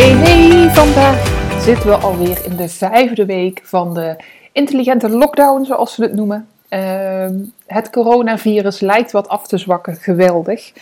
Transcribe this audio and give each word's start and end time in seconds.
Hey, 0.00 0.70
vandaag 0.70 1.62
zitten 1.62 1.88
we 1.88 1.94
alweer 1.94 2.44
in 2.44 2.56
de 2.56 2.68
vijfde 2.68 3.24
week 3.24 3.60
van 3.64 3.94
de 3.94 4.16
intelligente 4.52 5.08
lockdown, 5.08 5.64
zoals 5.64 5.94
ze 5.94 6.02
het 6.02 6.14
noemen. 6.14 6.48
Ehm, 6.68 7.34
het 7.66 7.90
coronavirus 7.90 8.80
lijkt 8.80 9.10
wat 9.10 9.28
af 9.28 9.46
te 9.46 9.58
zwakken, 9.58 9.96
geweldig. 9.96 10.72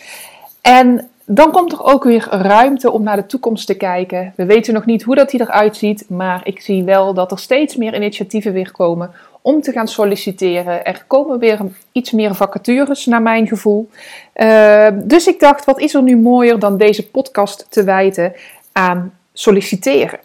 En 0.61 1.09
dan 1.25 1.51
komt 1.51 1.71
er 1.71 1.83
ook 1.83 2.03
weer 2.03 2.27
ruimte 2.29 2.91
om 2.91 3.03
naar 3.03 3.15
de 3.15 3.25
toekomst 3.25 3.67
te 3.67 3.73
kijken. 3.73 4.33
We 4.35 4.45
weten 4.45 4.73
nog 4.73 4.85
niet 4.85 5.03
hoe 5.03 5.15
dat 5.15 5.29
die 5.29 5.41
eruit 5.41 5.77
ziet, 5.77 6.05
maar 6.09 6.41
ik 6.43 6.61
zie 6.61 6.83
wel 6.83 7.13
dat 7.13 7.31
er 7.31 7.39
steeds 7.39 7.75
meer 7.75 7.95
initiatieven 7.95 8.53
weer 8.53 8.71
komen 8.71 9.11
om 9.41 9.61
te 9.61 9.71
gaan 9.71 9.87
solliciteren. 9.87 10.85
Er 10.85 11.03
komen 11.07 11.39
weer 11.39 11.59
iets 11.91 12.11
meer 12.11 12.35
vacatures, 12.35 13.05
naar 13.05 13.21
mijn 13.21 13.47
gevoel. 13.47 13.89
Ehm, 14.33 14.99
dus 15.03 15.27
ik 15.27 15.39
dacht, 15.39 15.65
wat 15.65 15.79
is 15.79 15.93
er 15.93 16.03
nu 16.03 16.17
mooier 16.17 16.59
dan 16.59 16.77
deze 16.77 17.09
podcast 17.09 17.65
te 17.69 17.83
wijten 17.83 18.33
aan 18.79 19.13
solliciteren? 19.33 20.19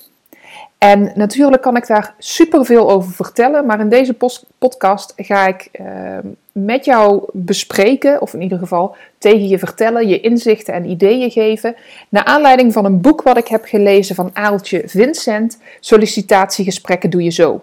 En 0.91 1.13
natuurlijk 1.15 1.63
kan 1.63 1.77
ik 1.77 1.87
daar 1.87 2.15
superveel 2.19 2.91
over 2.91 3.13
vertellen, 3.13 3.67
maar 3.67 3.81
in 3.81 3.89
deze 3.89 4.17
podcast 4.59 5.13
ga 5.17 5.47
ik 5.47 5.69
uh, 5.81 5.87
met 6.53 6.85
jou 6.85 7.25
bespreken, 7.33 8.21
of 8.21 8.35
in 8.35 8.43
ieder 8.43 8.59
geval 8.59 8.97
tegen 9.19 9.49
je 9.49 9.59
vertellen, 9.59 10.09
je 10.09 10.21
inzichten 10.21 10.75
en 10.75 10.91
ideeën 10.91 11.31
geven, 11.31 11.77
naar 12.09 12.25
aanleiding 12.25 12.73
van 12.73 12.85
een 12.85 13.01
boek 13.01 13.23
wat 13.23 13.37
ik 13.37 13.47
heb 13.47 13.65
gelezen 13.65 14.15
van 14.15 14.31
Aaltje 14.33 14.83
Vincent, 14.87 15.59
Sollicitatiegesprekken 15.81 17.11
doe 17.11 17.23
je 17.23 17.31
zo. 17.31 17.63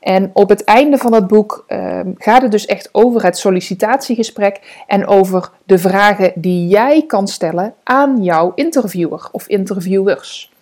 En 0.00 0.30
op 0.32 0.48
het 0.48 0.64
einde 0.64 0.98
van 0.98 1.12
het 1.12 1.26
boek 1.26 1.64
uh, 1.68 2.00
gaat 2.16 2.42
het 2.42 2.50
dus 2.50 2.66
echt 2.66 2.88
over 2.92 3.24
het 3.24 3.38
sollicitatiegesprek 3.38 4.82
en 4.86 5.06
over 5.06 5.50
de 5.64 5.78
vragen 5.78 6.32
die 6.34 6.68
jij 6.68 7.04
kan 7.06 7.28
stellen 7.28 7.74
aan 7.82 8.22
jouw 8.22 8.52
interviewer 8.54 9.28
of 9.32 9.48
interviewers. 9.48 10.52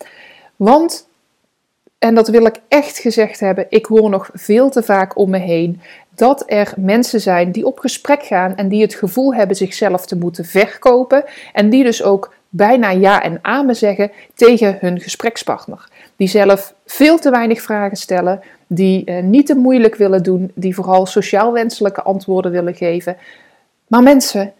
Want 0.55 1.07
en 1.99 2.15
dat 2.15 2.27
wil 2.27 2.45
ik 2.45 2.55
echt 2.67 2.97
gezegd 2.97 3.39
hebben. 3.39 3.65
Ik 3.69 3.85
hoor 3.85 4.09
nog 4.09 4.29
veel 4.33 4.69
te 4.69 4.83
vaak 4.83 5.17
om 5.17 5.29
me 5.29 5.37
heen 5.37 5.81
dat 6.15 6.43
er 6.45 6.73
mensen 6.77 7.21
zijn 7.21 7.51
die 7.51 7.65
op 7.65 7.79
gesprek 7.79 8.23
gaan 8.23 8.55
en 8.55 8.69
die 8.69 8.81
het 8.81 8.93
gevoel 8.93 9.33
hebben 9.33 9.55
zichzelf 9.55 10.05
te 10.05 10.15
moeten 10.15 10.45
verkopen. 10.45 11.23
En 11.53 11.69
die 11.69 11.83
dus 11.83 12.03
ook 12.03 12.33
bijna 12.49 12.89
ja 12.89 13.23
en 13.23 13.39
amen 13.41 13.75
zeggen 13.75 14.11
tegen 14.33 14.77
hun 14.79 14.99
gesprekspartner. 14.99 15.89
Die 16.15 16.27
zelf 16.27 16.73
veel 16.85 17.19
te 17.19 17.29
weinig 17.29 17.61
vragen 17.61 17.97
stellen, 17.97 18.41
die 18.67 19.05
eh, 19.05 19.23
niet 19.23 19.45
te 19.45 19.55
moeilijk 19.55 19.95
willen 19.95 20.23
doen, 20.23 20.51
die 20.55 20.75
vooral 20.75 21.05
sociaal 21.05 21.51
wenselijke 21.51 22.01
antwoorden 22.01 22.51
willen 22.51 22.75
geven. 22.75 23.17
Maar 23.87 24.03
mensen, 24.03 24.53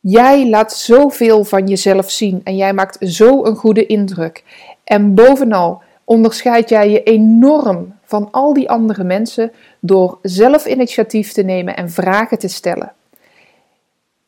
jij 0.00 0.48
laat 0.48 0.72
zoveel 0.72 1.44
van 1.44 1.66
jezelf 1.66 2.10
zien 2.10 2.40
en 2.44 2.56
jij 2.56 2.72
maakt 2.72 2.96
zo 3.00 3.44
een 3.44 3.56
goede 3.56 3.86
indruk. 3.86 4.44
En 4.84 5.14
bovenal, 5.14 5.82
onderscheid 6.04 6.68
jij 6.68 6.90
je 6.90 7.02
enorm 7.02 7.94
van 8.04 8.28
al 8.30 8.52
die 8.52 8.70
andere 8.70 9.04
mensen 9.04 9.52
door 9.80 10.18
zelf 10.22 10.66
initiatief 10.66 11.32
te 11.32 11.42
nemen 11.42 11.76
en 11.76 11.90
vragen 11.90 12.38
te 12.38 12.48
stellen. 12.48 12.92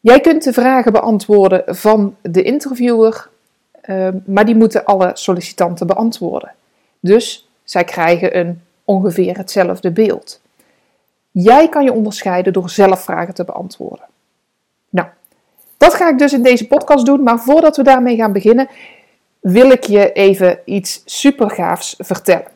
Jij 0.01 0.21
kunt 0.21 0.45
de 0.45 0.53
vragen 0.53 0.93
beantwoorden 0.93 1.63
van 1.67 2.17
de 2.23 2.43
interviewer, 2.43 3.29
ehm, 3.81 4.19
maar 4.25 4.45
die 4.45 4.57
moeten 4.57 4.85
alle 4.85 5.11
sollicitanten 5.15 5.87
beantwoorden. 5.87 6.55
Dus 7.01 7.49
zij 7.65 7.85
krijgen 7.85 8.39
een 8.39 8.63
ongeveer 8.85 9.37
hetzelfde 9.37 9.91
beeld. 9.91 10.41
Jij 11.31 11.69
kan 11.69 11.85
je 11.85 11.93
onderscheiden 11.93 12.53
door 12.53 12.71
zelf 12.71 13.03
vragen 13.03 13.35
te 13.35 13.45
beantwoorden. 13.45 14.07
Nou, 14.89 15.09
dat 15.77 15.95
ga 15.95 16.09
ik 16.09 16.19
dus 16.19 16.33
in 16.33 16.43
deze 16.43 16.67
podcast 16.67 17.07
doen, 17.07 17.23
maar 17.23 17.39
voordat 17.39 17.77
we 17.77 17.83
daarmee 17.83 18.17
gaan 18.17 18.33
beginnen, 18.33 18.69
wil 19.53 19.71
ik 19.71 19.85
je 19.85 20.13
even 20.13 20.59
iets 20.65 21.03
super 21.05 21.51
gaafs 21.51 21.95
vertellen. 21.99 22.47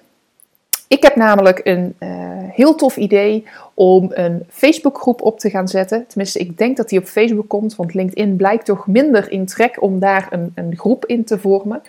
Ik 0.88 1.02
heb 1.02 1.16
namelijk 1.16 1.60
een 1.62 1.94
uh, 2.00 2.08
heel 2.52 2.74
tof 2.74 2.96
idee 2.96 3.46
om 3.74 4.10
een 4.12 4.44
Facebookgroep 4.48 5.22
op 5.22 5.38
te 5.38 5.50
gaan 5.50 5.68
zetten. 5.68 6.06
Tenminste, 6.06 6.38
ik 6.38 6.58
denk 6.58 6.76
dat 6.76 6.88
die 6.88 6.98
op 6.98 7.04
Facebook 7.04 7.48
komt, 7.48 7.76
want 7.76 7.94
LinkedIn 7.94 8.36
blijkt 8.36 8.64
toch 8.64 8.86
minder 8.86 9.30
in 9.30 9.46
trek 9.46 9.82
om 9.82 9.98
daar 9.98 10.26
een, 10.30 10.52
een 10.54 10.76
groep 10.76 11.06
in 11.06 11.24
te 11.24 11.38
vormen. 11.38 11.82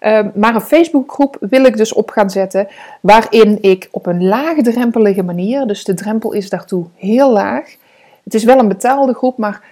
Uh, 0.00 0.26
maar 0.34 0.54
een 0.54 0.60
Facebookgroep 0.60 1.36
wil 1.40 1.64
ik 1.64 1.76
dus 1.76 1.92
op 1.92 2.10
gaan 2.10 2.30
zetten, 2.30 2.68
waarin 3.00 3.58
ik 3.60 3.88
op 3.90 4.06
een 4.06 4.24
laagdrempelige 4.24 5.22
manier, 5.22 5.66
dus 5.66 5.84
de 5.84 5.94
drempel 5.94 6.32
is 6.32 6.48
daartoe 6.48 6.86
heel 6.94 7.32
laag. 7.32 7.76
Het 8.24 8.34
is 8.34 8.44
wel 8.44 8.58
een 8.58 8.68
betaalde 8.68 9.14
groep, 9.14 9.38
maar 9.38 9.62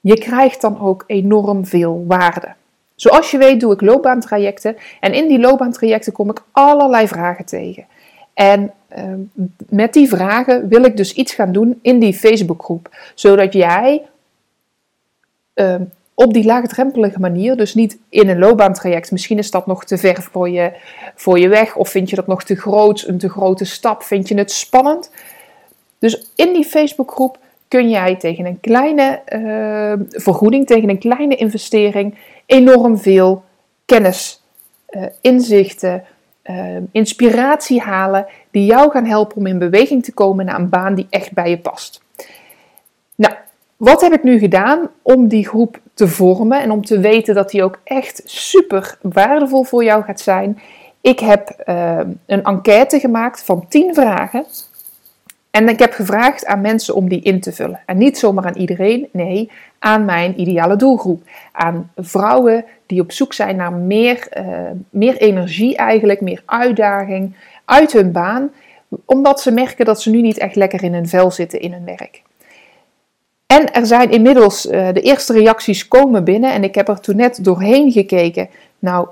je 0.00 0.18
krijgt 0.18 0.60
dan 0.60 0.80
ook 0.80 1.04
enorm 1.06 1.66
veel 1.66 2.04
waarde. 2.06 2.58
Zoals 3.00 3.30
je 3.30 3.38
weet 3.38 3.60
doe 3.60 3.72
ik 3.72 3.80
loopbaantrajecten 3.80 4.76
en 5.00 5.12
in 5.12 5.28
die 5.28 5.38
loopbaantrajecten 5.38 6.12
kom 6.12 6.30
ik 6.30 6.42
allerlei 6.52 7.08
vragen 7.08 7.44
tegen. 7.44 7.86
En 8.34 8.72
ehm, 8.88 9.20
met 9.68 9.92
die 9.92 10.08
vragen 10.08 10.68
wil 10.68 10.84
ik 10.84 10.96
dus 10.96 11.12
iets 11.12 11.34
gaan 11.34 11.52
doen 11.52 11.78
in 11.82 11.98
die 11.98 12.14
Facebookgroep, 12.14 12.96
zodat 13.14 13.52
jij 13.52 14.02
uh, 15.54 15.74
op 16.14 16.32
die 16.32 16.44
laagdrempelige 16.44 17.20
manier, 17.20 17.56
dus 17.56 17.74
niet 17.74 17.98
in 18.08 18.28
een 18.28 18.38
loopbaantraject, 18.38 19.10
misschien 19.10 19.38
is 19.38 19.50
dat 19.50 19.66
nog 19.66 19.84
te 19.84 19.98
ver 19.98 20.22
voor 20.22 20.48
je, 20.48 20.72
voor 21.14 21.38
je 21.38 21.48
weg 21.48 21.76
of 21.76 21.88
vind 21.88 22.10
je 22.10 22.16
dat 22.16 22.26
nog 22.26 22.42
te 22.44 22.56
groot, 22.56 23.04
een 23.06 23.18
te 23.18 23.28
grote 23.28 23.64
stap, 23.64 24.02
vind 24.02 24.28
je 24.28 24.34
het 24.34 24.52
spannend. 24.52 25.10
Dus 25.98 26.30
in 26.34 26.52
die 26.52 26.64
Facebookgroep 26.64 27.38
kun 27.68 27.90
jij 27.90 28.16
tegen 28.16 28.46
een 28.46 28.60
kleine 28.60 29.22
uh, 29.28 30.06
vergoeding, 30.22 30.66
tegen 30.66 30.88
een 30.88 30.98
kleine 30.98 31.36
investering, 31.36 32.14
enorm 32.50 32.98
veel 32.98 33.44
kennis, 33.84 34.42
uh, 34.90 35.04
inzichten, 35.20 36.04
uh, 36.44 36.76
inspiratie 36.92 37.80
halen 37.80 38.26
die 38.50 38.64
jou 38.64 38.90
gaan 38.90 39.04
helpen 39.04 39.36
om 39.36 39.46
in 39.46 39.58
beweging 39.58 40.04
te 40.04 40.12
komen 40.12 40.44
naar 40.44 40.58
een 40.58 40.68
baan 40.68 40.94
die 40.94 41.06
echt 41.10 41.32
bij 41.32 41.50
je 41.50 41.58
past. 41.58 42.02
Nou, 43.14 43.34
wat 43.76 44.00
heb 44.00 44.12
ik 44.12 44.22
nu 44.22 44.38
gedaan 44.38 44.88
om 45.02 45.28
die 45.28 45.48
groep 45.48 45.80
te 45.94 46.08
vormen 46.08 46.60
en 46.60 46.70
om 46.70 46.84
te 46.84 47.00
weten 47.00 47.34
dat 47.34 47.50
die 47.50 47.64
ook 47.64 47.80
echt 47.84 48.22
super 48.24 48.98
waardevol 49.02 49.62
voor 49.62 49.84
jou 49.84 50.04
gaat 50.04 50.20
zijn? 50.20 50.60
Ik 51.00 51.18
heb 51.18 51.62
uh, 51.66 52.00
een 52.26 52.44
enquête 52.44 53.00
gemaakt 53.00 53.42
van 53.42 53.68
10 53.68 53.94
vragen 53.94 54.46
en 55.50 55.68
ik 55.68 55.78
heb 55.78 55.92
gevraagd 55.92 56.46
aan 56.46 56.60
mensen 56.60 56.94
om 56.94 57.08
die 57.08 57.22
in 57.22 57.40
te 57.40 57.52
vullen. 57.52 57.80
En 57.86 57.98
niet 57.98 58.18
zomaar 58.18 58.44
aan 58.44 58.56
iedereen, 58.56 59.08
nee, 59.12 59.50
aan 59.80 60.04
mijn 60.04 60.40
ideale 60.40 60.76
doelgroep. 60.76 61.22
Aan 61.52 61.90
vrouwen 61.96 62.64
die 62.86 63.00
op 63.00 63.12
zoek 63.12 63.32
zijn 63.32 63.56
naar 63.56 63.72
meer, 63.72 64.28
uh, 64.38 64.44
meer 64.90 65.16
energie 65.16 65.76
eigenlijk, 65.76 66.20
meer 66.20 66.42
uitdaging 66.46 67.34
uit 67.64 67.92
hun 67.92 68.12
baan. 68.12 68.50
Omdat 69.04 69.40
ze 69.40 69.50
merken 69.50 69.84
dat 69.84 70.02
ze 70.02 70.10
nu 70.10 70.20
niet 70.20 70.38
echt 70.38 70.56
lekker 70.56 70.82
in 70.82 70.94
hun 70.94 71.08
vel 71.08 71.30
zitten 71.30 71.60
in 71.60 71.72
hun 71.72 71.84
werk. 71.84 72.22
En 73.46 73.72
er 73.72 73.86
zijn 73.86 74.10
inmiddels, 74.10 74.66
uh, 74.66 74.88
de 74.92 75.00
eerste 75.00 75.32
reacties 75.32 75.88
komen 75.88 76.24
binnen 76.24 76.52
en 76.52 76.64
ik 76.64 76.74
heb 76.74 76.88
er 76.88 77.00
toen 77.00 77.16
net 77.16 77.44
doorheen 77.44 77.92
gekeken. 77.92 78.48
Nou, 78.78 79.08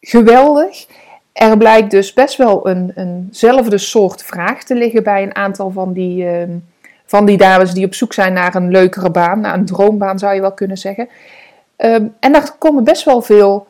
geweldig. 0.00 0.86
Er 1.32 1.56
blijkt 1.56 1.90
dus 1.90 2.12
best 2.12 2.36
wel 2.36 2.68
een, 2.68 2.92
eenzelfde 2.94 3.78
soort 3.78 4.22
vraag 4.22 4.64
te 4.64 4.74
liggen 4.74 5.02
bij 5.02 5.22
een 5.22 5.34
aantal 5.34 5.70
van 5.70 5.92
die, 5.92 6.24
uh, 6.24 6.42
van 7.06 7.26
die 7.26 7.36
dames 7.36 7.72
die 7.72 7.86
op 7.86 7.94
zoek 7.94 8.12
zijn 8.12 8.32
naar 8.32 8.54
een 8.54 8.70
leukere 8.70 9.10
baan, 9.10 9.40
naar 9.40 9.54
een 9.54 9.66
droombaan 9.66 10.18
zou 10.18 10.34
je 10.34 10.40
wel 10.40 10.52
kunnen 10.52 10.78
zeggen. 10.78 11.08
Um, 11.76 12.14
en 12.20 12.32
daar 12.32 12.56
komen 12.58 12.84
best 12.84 13.04
wel 13.04 13.22
veel, 13.22 13.66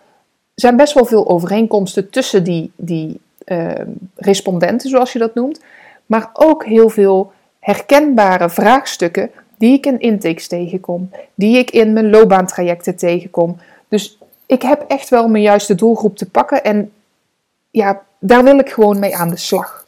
zijn 0.54 0.76
best 0.76 0.92
wel 0.92 1.04
veel 1.04 1.28
overeenkomsten 1.28 2.10
tussen 2.10 2.44
die, 2.44 2.72
die 2.76 3.20
uh, 3.46 3.70
respondenten, 4.16 4.90
zoals 4.90 5.12
je 5.12 5.18
dat 5.18 5.34
noemt, 5.34 5.60
maar 6.06 6.30
ook 6.32 6.64
heel 6.64 6.88
veel 6.88 7.32
herkenbare 7.60 8.50
vraagstukken 8.50 9.30
die 9.58 9.72
ik 9.72 9.86
in 9.86 10.00
intakes 10.00 10.46
tegenkom, 10.46 11.10
die 11.34 11.58
ik 11.58 11.70
in 11.70 11.92
mijn 11.92 12.10
loopbaantrajecten 12.10 12.96
tegenkom. 12.96 13.56
Dus 13.88 14.18
ik 14.46 14.62
heb 14.62 14.84
echt 14.88 15.08
wel 15.08 15.28
mijn 15.28 15.42
juiste 15.42 15.74
doelgroep 15.74 16.16
te 16.16 16.30
pakken 16.30 16.64
en 16.64 16.92
ja, 17.70 18.02
daar 18.18 18.44
wil 18.44 18.58
ik 18.58 18.70
gewoon 18.70 18.98
mee 18.98 19.16
aan 19.16 19.30
de 19.30 19.36
slag. 19.36 19.85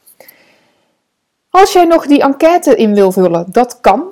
Als 1.49 1.73
jij 1.73 1.85
nog 1.85 2.07
die 2.07 2.21
enquête 2.21 2.75
in 2.75 2.93
wil 2.93 3.11
vullen, 3.11 3.45
dat 3.51 3.79
kan. 3.81 4.03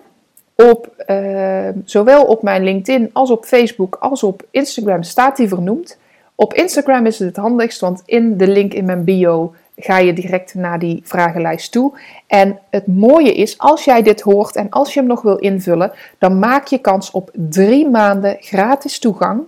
Op, 0.55 1.03
uh, 1.07 1.69
zowel 1.85 2.23
op 2.23 2.41
mijn 2.41 2.63
LinkedIn 2.63 3.09
als 3.13 3.31
op 3.31 3.45
Facebook 3.45 3.95
als 3.99 4.23
op 4.23 4.43
Instagram 4.51 5.03
staat 5.03 5.37
die 5.37 5.47
vernoemd. 5.47 5.97
Op 6.35 6.53
Instagram 6.53 7.05
is 7.05 7.19
het 7.19 7.27
het 7.27 7.37
handigst, 7.37 7.79
want 7.79 8.01
in 8.05 8.37
de 8.37 8.47
link 8.47 8.73
in 8.73 8.85
mijn 8.85 9.03
bio 9.03 9.53
ga 9.75 9.97
je 9.97 10.13
direct 10.13 10.53
naar 10.53 10.79
die 10.79 11.01
vragenlijst 11.03 11.71
toe. 11.71 11.99
En 12.27 12.59
het 12.69 12.87
mooie 12.87 13.33
is, 13.33 13.57
als 13.57 13.83
jij 13.83 14.01
dit 14.01 14.21
hoort 14.21 14.55
en 14.55 14.69
als 14.69 14.93
je 14.93 14.99
hem 14.99 15.09
nog 15.09 15.21
wil 15.21 15.37
invullen, 15.37 15.91
dan 16.17 16.39
maak 16.39 16.67
je 16.67 16.77
kans 16.77 17.11
op 17.11 17.29
drie 17.33 17.89
maanden 17.89 18.37
gratis 18.39 18.99
toegang 18.99 19.41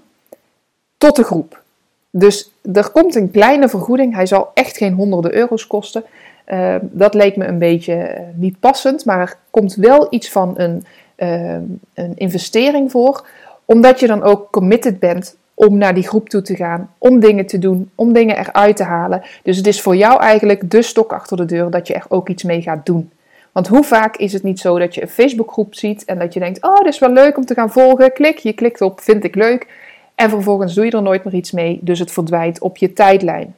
tot 0.98 1.16
de 1.16 1.24
groep. 1.24 1.62
Dus 2.12 2.52
er 2.74 2.92
komt 2.92 3.16
een 3.16 3.32
kleine 3.32 3.70
vergoeding. 3.70 4.14
Hij 4.14 4.26
zal 4.26 4.52
echt 4.54 4.78
geen 4.78 4.94
honderden 4.94 5.36
euro's 5.36 5.68
kosten. 5.68 6.04
Uh, 6.52 6.76
dat 6.82 7.14
leek 7.14 7.36
me 7.36 7.46
een 7.46 7.58
beetje 7.58 7.94
uh, 7.94 8.20
niet 8.34 8.60
passend, 8.60 9.06
maar 9.06 9.20
er 9.20 9.38
komt 9.50 9.76
wel 9.76 10.08
iets 10.10 10.30
van 10.30 10.54
een, 10.58 10.86
uh, 11.18 11.54
een 11.94 12.14
investering 12.16 12.92
voor, 12.92 13.26
omdat 13.66 14.00
je 14.00 14.08
dan 14.08 14.24
ook 14.24 14.52
committed 14.52 15.00
bent 15.00 15.38
om 15.54 15.78
naar 15.78 15.94
die 15.94 16.08
groep 16.08 16.30
toe 16.30 16.42
te 16.42 16.56
gaan, 16.56 16.94
om 16.98 17.20
dingen 17.20 17.46
te 17.46 17.60
doen, 17.60 17.90
om 17.96 18.14
dingen 18.14 18.38
eruit 18.38 18.76
te 18.76 18.84
halen. 18.84 19.22
Dus 19.44 19.58
het 19.58 19.68
is 19.68 19.82
voor 19.82 19.96
jou 19.96 20.22
eigenlijk 20.22 20.72
de 20.72 20.82
stok 20.82 21.14
achter 21.14 21.38
de 21.38 21.46
deur 21.46 21.70
dat 21.70 21.88
je 21.88 21.94
er 21.94 22.06
ook 22.08 22.30
iets 22.30 22.44
mee 22.44 22.62
gaat 22.62 22.86
doen. 22.86 23.12
Want 23.52 23.68
hoe 23.68 23.84
vaak 23.84 24.18
is 24.18 24.34
het 24.34 24.44
niet 24.44 24.60
zo 24.60 24.80
dat 24.80 24.96
je 24.96 25.02
een 25.02 25.08
Facebookgroep 25.08 25.76
ziet 25.76 26.06
en 26.06 26.20
dat 26.20 26.34
je 26.34 26.40
denkt: 26.40 26.64
Oh, 26.64 26.78
dit 26.78 26.94
is 26.94 27.00
wel 27.00 27.12
leuk 27.12 27.38
om 27.38 27.46
te 27.46 27.54
gaan 27.54 27.72
volgen. 27.72 28.14
Klik, 28.14 28.38
je 28.38 28.54
klikt 28.54 28.82
op 28.82 29.02
vind 29.02 29.24
ik 29.24 29.36
leuk. 29.36 29.68
En 30.16 30.30
vervolgens 30.30 30.74
doe 30.74 30.86
je 30.86 30.92
er 30.92 31.02
nooit 31.02 31.24
meer 31.24 31.34
iets 31.34 31.52
mee, 31.52 31.80
dus 31.82 32.00
het 32.00 32.12
verdwijnt 32.12 32.60
op 32.60 32.78
je 32.78 32.94
tijdlijn. 32.94 33.56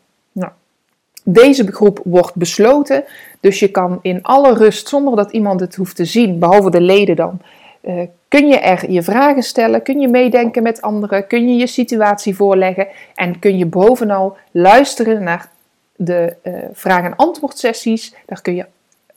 Deze 1.23 1.71
groep 1.71 2.01
wordt 2.03 2.35
besloten, 2.35 3.03
dus 3.39 3.59
je 3.59 3.68
kan 3.68 4.00
in 4.01 4.19
alle 4.21 4.53
rust, 4.53 4.88
zonder 4.88 5.15
dat 5.15 5.31
iemand 5.31 5.59
het 5.59 5.75
hoeft 5.75 5.95
te 5.95 6.06
zien, 6.06 6.39
behalve 6.39 6.69
de 6.69 6.81
leden 6.81 7.15
dan, 7.15 7.39
uh, 7.81 8.01
kun 8.27 8.47
je 8.47 8.59
er 8.59 8.91
je 8.91 9.01
vragen 9.01 9.44
stellen, 9.44 9.81
kun 9.81 10.00
je 10.00 10.07
meedenken 10.07 10.63
met 10.63 10.81
anderen, 10.81 11.27
kun 11.27 11.50
je 11.50 11.56
je 11.56 11.68
situatie 11.68 12.35
voorleggen 12.35 12.88
en 13.15 13.39
kun 13.39 13.57
je 13.57 13.65
bovenal 13.65 14.38
luisteren 14.51 15.23
naar 15.23 15.50
de 15.95 16.35
uh, 16.44 16.53
vraag- 16.73 17.06
en 17.06 17.15
antwoordsessies. 17.15 18.13
Daar 18.25 18.41
kun 18.41 18.56
je 18.56 18.65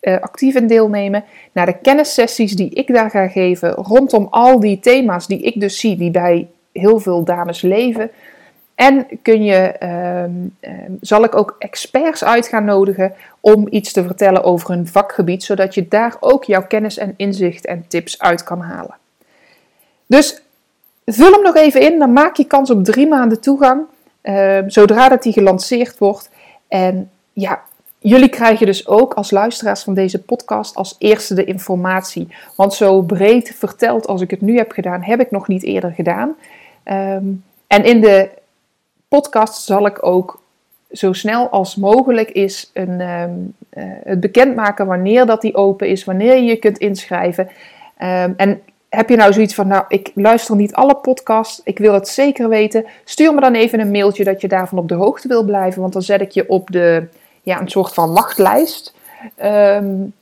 uh, 0.01 0.21
actief 0.21 0.55
in 0.55 0.67
deelnemen. 0.67 1.25
Naar 1.53 1.67
de 1.67 1.79
kennissessies 1.83 2.57
die 2.57 2.71
ik 2.71 2.95
daar 2.95 3.11
ga 3.11 3.29
geven 3.29 3.71
rondom 3.71 4.27
al 4.31 4.61
die 4.61 4.81
thema's 4.81 5.27
die 5.27 5.41
ik 5.41 5.61
dus 5.61 5.79
zie, 5.79 5.97
die 5.97 6.11
bij 6.11 6.47
heel 6.73 7.01
veel 7.01 7.25
dames 7.25 7.63
leven. 7.63 8.11
En 8.75 9.07
kun 9.23 9.45
je, 9.45 9.75
uh, 9.83 10.69
zal 11.01 11.25
ik 11.25 11.35
ook 11.35 11.57
experts 11.59 12.25
uit 12.25 12.47
gaan 12.47 12.65
nodigen 12.65 13.15
om 13.41 13.67
iets 13.71 13.93
te 13.93 14.03
vertellen 14.03 14.45
over 14.45 14.71
hun 14.71 14.87
vakgebied, 14.87 15.45
zodat 15.45 15.75
je 15.75 15.89
daar 15.89 16.17
ook 16.21 16.45
jouw 16.45 16.67
kennis 16.67 16.99
en 16.99 17.15
inzicht 17.17 17.67
en 17.67 17.85
tips 17.89 18.19
uit 18.19 18.43
kan 18.43 18.61
halen. 18.61 18.97
Dus 20.07 20.43
vul 21.07 21.33
hem 21.33 21.43
nog 21.43 21.57
even 21.57 21.81
in, 21.81 21.99
dan 21.99 22.13
maak 22.13 22.37
je 22.37 22.45
kans 22.45 22.71
op 22.71 22.85
drie 22.85 23.09
maanden 23.09 23.41
toegang, 23.41 23.83
uh, 24.23 24.59
zodra 24.67 25.09
dat 25.09 25.23
die 25.23 25.33
gelanceerd 25.33 25.99
wordt. 25.99 26.31
En 26.69 27.11
ja, 27.33 27.63
jullie 27.99 28.29
krijgen 28.29 28.67
dus 28.67 28.87
ook 28.87 29.15
als 29.15 29.31
luisteraars 29.31 29.83
van 29.83 29.95
deze 29.95 30.23
podcast 30.23 30.77
als 30.77 30.97
eerste 30.99 31.35
de 31.35 31.45
informatie. 31.45 32.29
Want 32.57 32.75
zo 32.75 33.03
breed 33.03 33.55
verteld 33.57 34.07
als 34.07 34.21
ik 34.21 34.31
het 34.31 34.41
nu 34.41 34.57
heb 34.57 34.73
gedaan, 34.73 35.03
heb 35.03 35.21
ik 35.21 35.31
nog 35.31 35.49
niet 35.49 35.63
eerder 35.63 35.91
gedaan. 35.91 36.37
En 37.67 37.85
in 37.85 38.01
de 38.01 38.29
podcast 39.15 39.65
zal 39.65 39.87
ik 39.87 40.07
ook 40.07 40.41
zo 40.93 41.13
snel 41.13 41.49
als 41.49 41.77
mogelijk 41.77 42.31
is 42.31 42.71
een, 42.73 43.01
um, 43.01 43.55
uh, 43.75 43.85
het 44.05 44.21
bekendmaken 44.21 44.87
wanneer 44.87 45.27
dat 45.27 45.41
die 45.41 45.55
open 45.55 45.89
is, 45.89 46.05
wanneer 46.05 46.35
je 46.35 46.45
je 46.45 46.57
kunt 46.57 46.79
inschrijven. 46.79 47.49
Um, 47.99 48.35
en 48.37 48.63
heb 48.89 49.09
je 49.09 49.17
nou 49.17 49.33
zoiets 49.33 49.55
van, 49.55 49.67
nou, 49.67 49.85
ik 49.89 50.11
luister 50.15 50.57
niet 50.57 50.75
alle 50.75 50.95
podcasts, 50.95 51.61
ik 51.65 51.79
wil 51.79 51.95
het 51.95 52.09
zeker 52.09 52.49
weten. 52.49 52.87
Stuur 53.05 53.35
me 53.35 53.41
dan 53.41 53.55
even 53.55 53.81
een 53.81 53.91
mailtje 53.91 54.25
dat 54.25 54.41
je 54.41 54.49
daarvan 54.49 54.79
op 54.79 54.89
de 54.89 54.95
hoogte 54.95 55.29
wil 55.29 55.45
blijven, 55.45 55.81
want 55.81 55.93
dan 55.93 56.03
zet 56.03 56.21
ik 56.21 56.31
je 56.31 56.49
op 56.49 56.71
de, 56.71 57.07
ja, 57.43 57.61
een 57.61 57.71
soort 57.71 57.95
van 57.95 58.13
wachtlijst. 58.13 58.95
Um, 59.43 60.15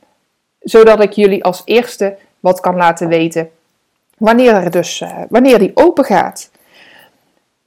zodat 0.61 1.03
ik 1.03 1.13
jullie 1.13 1.45
als 1.45 1.63
eerste 1.65 2.17
wat 2.41 2.61
kan 2.61 2.77
laten 2.77 3.09
weten 3.09 3.51
wanneer, 4.17 4.55
er 4.55 4.71
dus, 4.71 5.01
uh, 5.01 5.19
wanneer 5.29 5.59
die 5.59 5.71
open 5.75 6.05
gaat. 6.05 6.51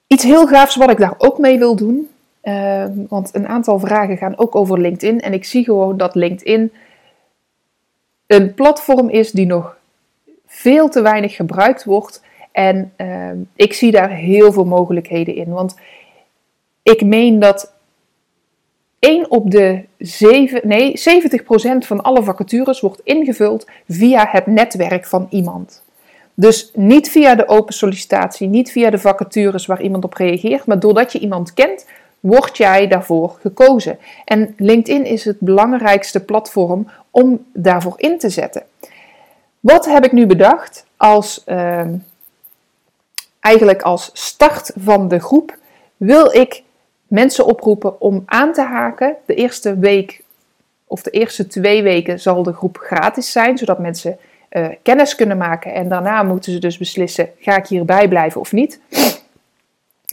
Iets 0.07 0.23
heel 0.23 0.47
gaafs 0.47 0.75
wat 0.75 0.89
ik 0.89 0.97
daar 0.97 1.15
ook 1.17 1.37
mee 1.37 1.57
wil 1.57 1.75
doen, 1.75 2.09
uh, 2.43 2.85
want 3.09 3.35
een 3.35 3.47
aantal 3.47 3.79
vragen 3.79 4.17
gaan 4.17 4.37
ook 4.37 4.55
over 4.55 4.79
LinkedIn. 4.79 5.21
En 5.21 5.33
ik 5.33 5.45
zie 5.45 5.63
gewoon 5.63 5.97
dat 5.97 6.15
LinkedIn 6.15 6.71
een 8.27 8.53
platform 8.53 9.09
is 9.09 9.31
die 9.31 9.45
nog 9.45 9.77
veel 10.45 10.89
te 10.89 11.01
weinig 11.01 11.35
gebruikt 11.35 11.83
wordt. 11.83 12.23
En 12.51 12.93
uh, 12.97 13.31
ik 13.55 13.73
zie 13.73 13.91
daar 13.91 14.09
heel 14.09 14.51
veel 14.51 14.65
mogelijkheden 14.65 15.35
in. 15.35 15.49
Want 15.49 15.75
ik 16.83 17.05
meen 17.05 17.39
dat 17.39 17.73
1 18.99 19.31
op 19.31 19.51
de 19.51 19.83
7, 19.97 20.67
nee, 20.67 20.93
70% 20.99 21.41
van 21.77 22.01
alle 22.01 22.23
vacatures 22.23 22.79
wordt 22.79 23.01
ingevuld 23.03 23.67
via 23.87 24.27
het 24.29 24.45
netwerk 24.45 25.05
van 25.05 25.27
iemand. 25.29 25.83
Dus 26.35 26.71
niet 26.73 27.09
via 27.09 27.35
de 27.35 27.47
open 27.47 27.73
sollicitatie, 27.73 28.47
niet 28.47 28.71
via 28.71 28.89
de 28.89 28.99
vacatures 28.99 29.65
waar 29.65 29.81
iemand 29.81 30.03
op 30.03 30.13
reageert, 30.13 30.65
maar 30.65 30.79
doordat 30.79 31.11
je 31.11 31.19
iemand 31.19 31.53
kent, 31.53 31.85
word 32.19 32.57
jij 32.57 32.87
daarvoor 32.87 33.37
gekozen. 33.41 33.97
En 34.25 34.53
LinkedIn 34.57 35.05
is 35.05 35.25
het 35.25 35.39
belangrijkste 35.39 36.19
platform 36.19 36.89
om 37.11 37.45
daarvoor 37.53 37.93
in 37.97 38.17
te 38.17 38.29
zetten. 38.29 38.63
Wat 39.59 39.85
heb 39.85 40.05
ik 40.05 40.11
nu 40.11 40.25
bedacht 40.25 40.85
als 40.97 41.43
uh, 41.45 41.81
eigenlijk 43.39 43.81
als 43.81 44.09
start 44.13 44.71
van 44.77 45.07
de 45.07 45.19
groep? 45.19 45.57
Wil 45.97 46.33
ik 46.33 46.63
mensen 47.07 47.45
oproepen 47.45 48.01
om 48.01 48.23
aan 48.25 48.53
te 48.53 48.61
haken. 48.61 49.15
De 49.25 49.35
eerste 49.35 49.77
week 49.77 50.23
of 50.85 51.01
de 51.01 51.09
eerste 51.09 51.47
twee 51.47 51.83
weken 51.83 52.19
zal 52.19 52.43
de 52.43 52.53
groep 52.53 52.77
gratis 52.77 53.31
zijn, 53.31 53.57
zodat 53.57 53.79
mensen 53.79 54.17
uh, 54.55 54.67
kennis 54.83 55.15
kunnen 55.15 55.37
maken. 55.37 55.73
En 55.73 55.89
daarna 55.89 56.23
moeten 56.23 56.51
ze 56.51 56.59
dus 56.59 56.77
beslissen: 56.77 57.29
ga 57.39 57.57
ik 57.57 57.67
hierbij 57.67 58.07
blijven 58.07 58.41
of 58.41 58.51
niet? 58.51 58.79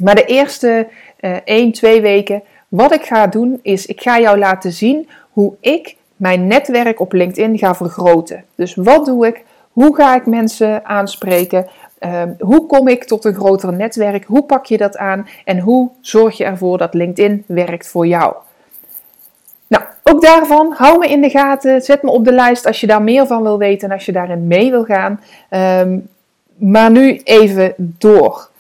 Maar 0.03 0.15
de 0.15 0.25
eerste 0.25 0.89
uh, 1.21 1.37
1, 1.45 1.73
2 1.73 2.01
weken, 2.01 2.43
wat 2.69 2.95
ik 2.95 3.03
ga 3.03 3.27
doen, 3.27 3.61
is 3.63 3.87
ik 3.87 4.01
ga 4.01 4.21
jou 4.21 4.39
laten 4.39 4.73
zien 4.73 5.09
hoe 5.31 5.55
ik 5.61 5.97
mijn 6.17 6.47
netwerk 6.47 7.01
op 7.01 7.13
LinkedIn 7.13 7.59
ga 7.59 7.75
vergroten. 7.75 8.45
Dus 8.55 8.75
wat 8.75 9.05
doe 9.05 9.27
ik? 9.27 9.45
Hoe 9.73 9.97
ga 9.97 10.15
ik 10.15 10.27
mensen 10.27 10.85
aanspreken? 10.85 11.67
Uh, 12.01 12.23
hoe 12.39 12.67
kom 12.67 12.89
ik 12.89 13.05
tot 13.05 13.25
een 13.25 13.35
groter 13.35 13.73
netwerk? 13.73 14.25
Hoe 14.25 14.43
pak 14.45 14.67
je 14.67 14.77
dat 14.77 14.97
aan? 14.97 15.29
En 15.45 15.59
hoe 15.59 15.91
zorg 16.01 16.37
je 16.37 16.45
ervoor 16.45 16.79
dat 16.79 16.95
LinkedIn 16.95 17.45
werkt 17.47 17.89
voor 17.89 18.07
jou? 18.07 18.35
Nou, 19.73 19.85
ook 20.03 20.23
daarvan, 20.23 20.73
hou 20.77 20.99
me 20.99 21.09
in 21.09 21.21
de 21.21 21.31
gaten. 21.31 21.81
Zet 21.81 22.03
me 22.03 22.11
op 22.11 22.25
de 22.25 22.33
lijst 22.33 22.67
als 22.67 22.81
je 22.81 22.87
daar 22.87 23.03
meer 23.03 23.27
van 23.27 23.43
wil 23.43 23.59
weten 23.59 23.89
en 23.89 23.95
als 23.95 24.07
je 24.07 24.13
daarin 24.13 24.47
mee 24.47 24.71
wil 24.71 24.85
gaan. 24.85 25.21
Um, 25.51 26.09
maar 26.57 26.91
nu 26.91 27.21
even 27.25 27.75
door. 27.77 28.51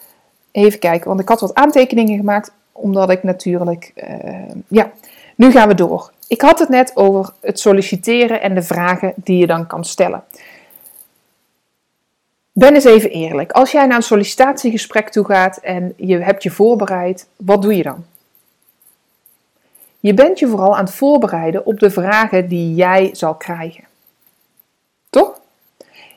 Even 0.50 0.78
kijken, 0.78 1.08
want 1.08 1.20
ik 1.20 1.28
had 1.28 1.40
wat 1.40 1.54
aantekeningen 1.54 2.16
gemaakt, 2.16 2.52
omdat 2.72 3.10
ik 3.10 3.22
natuurlijk. 3.22 3.92
Uh, 3.96 4.34
ja, 4.68 4.90
nu 5.36 5.50
gaan 5.50 5.68
we 5.68 5.74
door. 5.74 6.12
Ik 6.28 6.40
had 6.40 6.58
het 6.58 6.68
net 6.68 6.96
over 6.96 7.32
het 7.40 7.60
solliciteren 7.60 8.42
en 8.42 8.54
de 8.54 8.62
vragen 8.62 9.12
die 9.16 9.38
je 9.38 9.46
dan 9.46 9.66
kan 9.66 9.84
stellen. 9.84 10.24
Ben 12.52 12.74
eens 12.74 12.84
even 12.84 13.10
eerlijk. 13.10 13.52
Als 13.52 13.72
jij 13.72 13.86
naar 13.86 13.96
een 13.96 14.02
sollicitatiegesprek 14.02 15.08
toe 15.08 15.24
gaat 15.24 15.56
en 15.56 15.92
je 15.96 16.18
hebt 16.18 16.42
je 16.42 16.50
voorbereid, 16.50 17.26
wat 17.36 17.62
doe 17.62 17.76
je 17.76 17.82
dan? 17.82 18.04
Je 20.02 20.14
bent 20.14 20.38
je 20.38 20.48
vooral 20.48 20.76
aan 20.76 20.84
het 20.84 20.94
voorbereiden 20.94 21.66
op 21.66 21.78
de 21.78 21.90
vragen 21.90 22.48
die 22.48 22.74
jij 22.74 23.10
zal 23.12 23.34
krijgen. 23.34 23.84
Toch? 25.10 25.40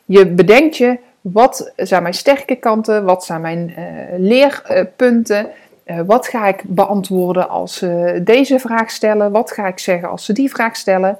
Je 0.06 0.28
bedenkt 0.28 0.78
je, 0.78 1.00
wat 1.22 1.72
zijn 1.76 2.02
mijn 2.02 2.14
sterke 2.14 2.56
kanten? 2.56 3.04
Wat 3.04 3.26
zijn 3.26 3.42
mijn 3.42 3.70
uh, 3.70 3.86
leerpunten? 4.18 5.50
Uh, 5.86 6.00
wat 6.06 6.28
ga 6.28 6.48
ik 6.48 6.64
beantwoorden 6.64 7.50
als 7.50 7.78
ze 7.78 8.22
deze 8.24 8.60
vraag 8.60 8.92
stellen? 8.92 9.32
Wat 9.32 9.52
ga 9.52 9.68
ik 9.68 9.80
zeggen 9.80 10.10
als 10.10 10.26
ze 10.26 10.34
die 10.34 10.50
vraag 10.50 10.76
stellen? 10.76 11.18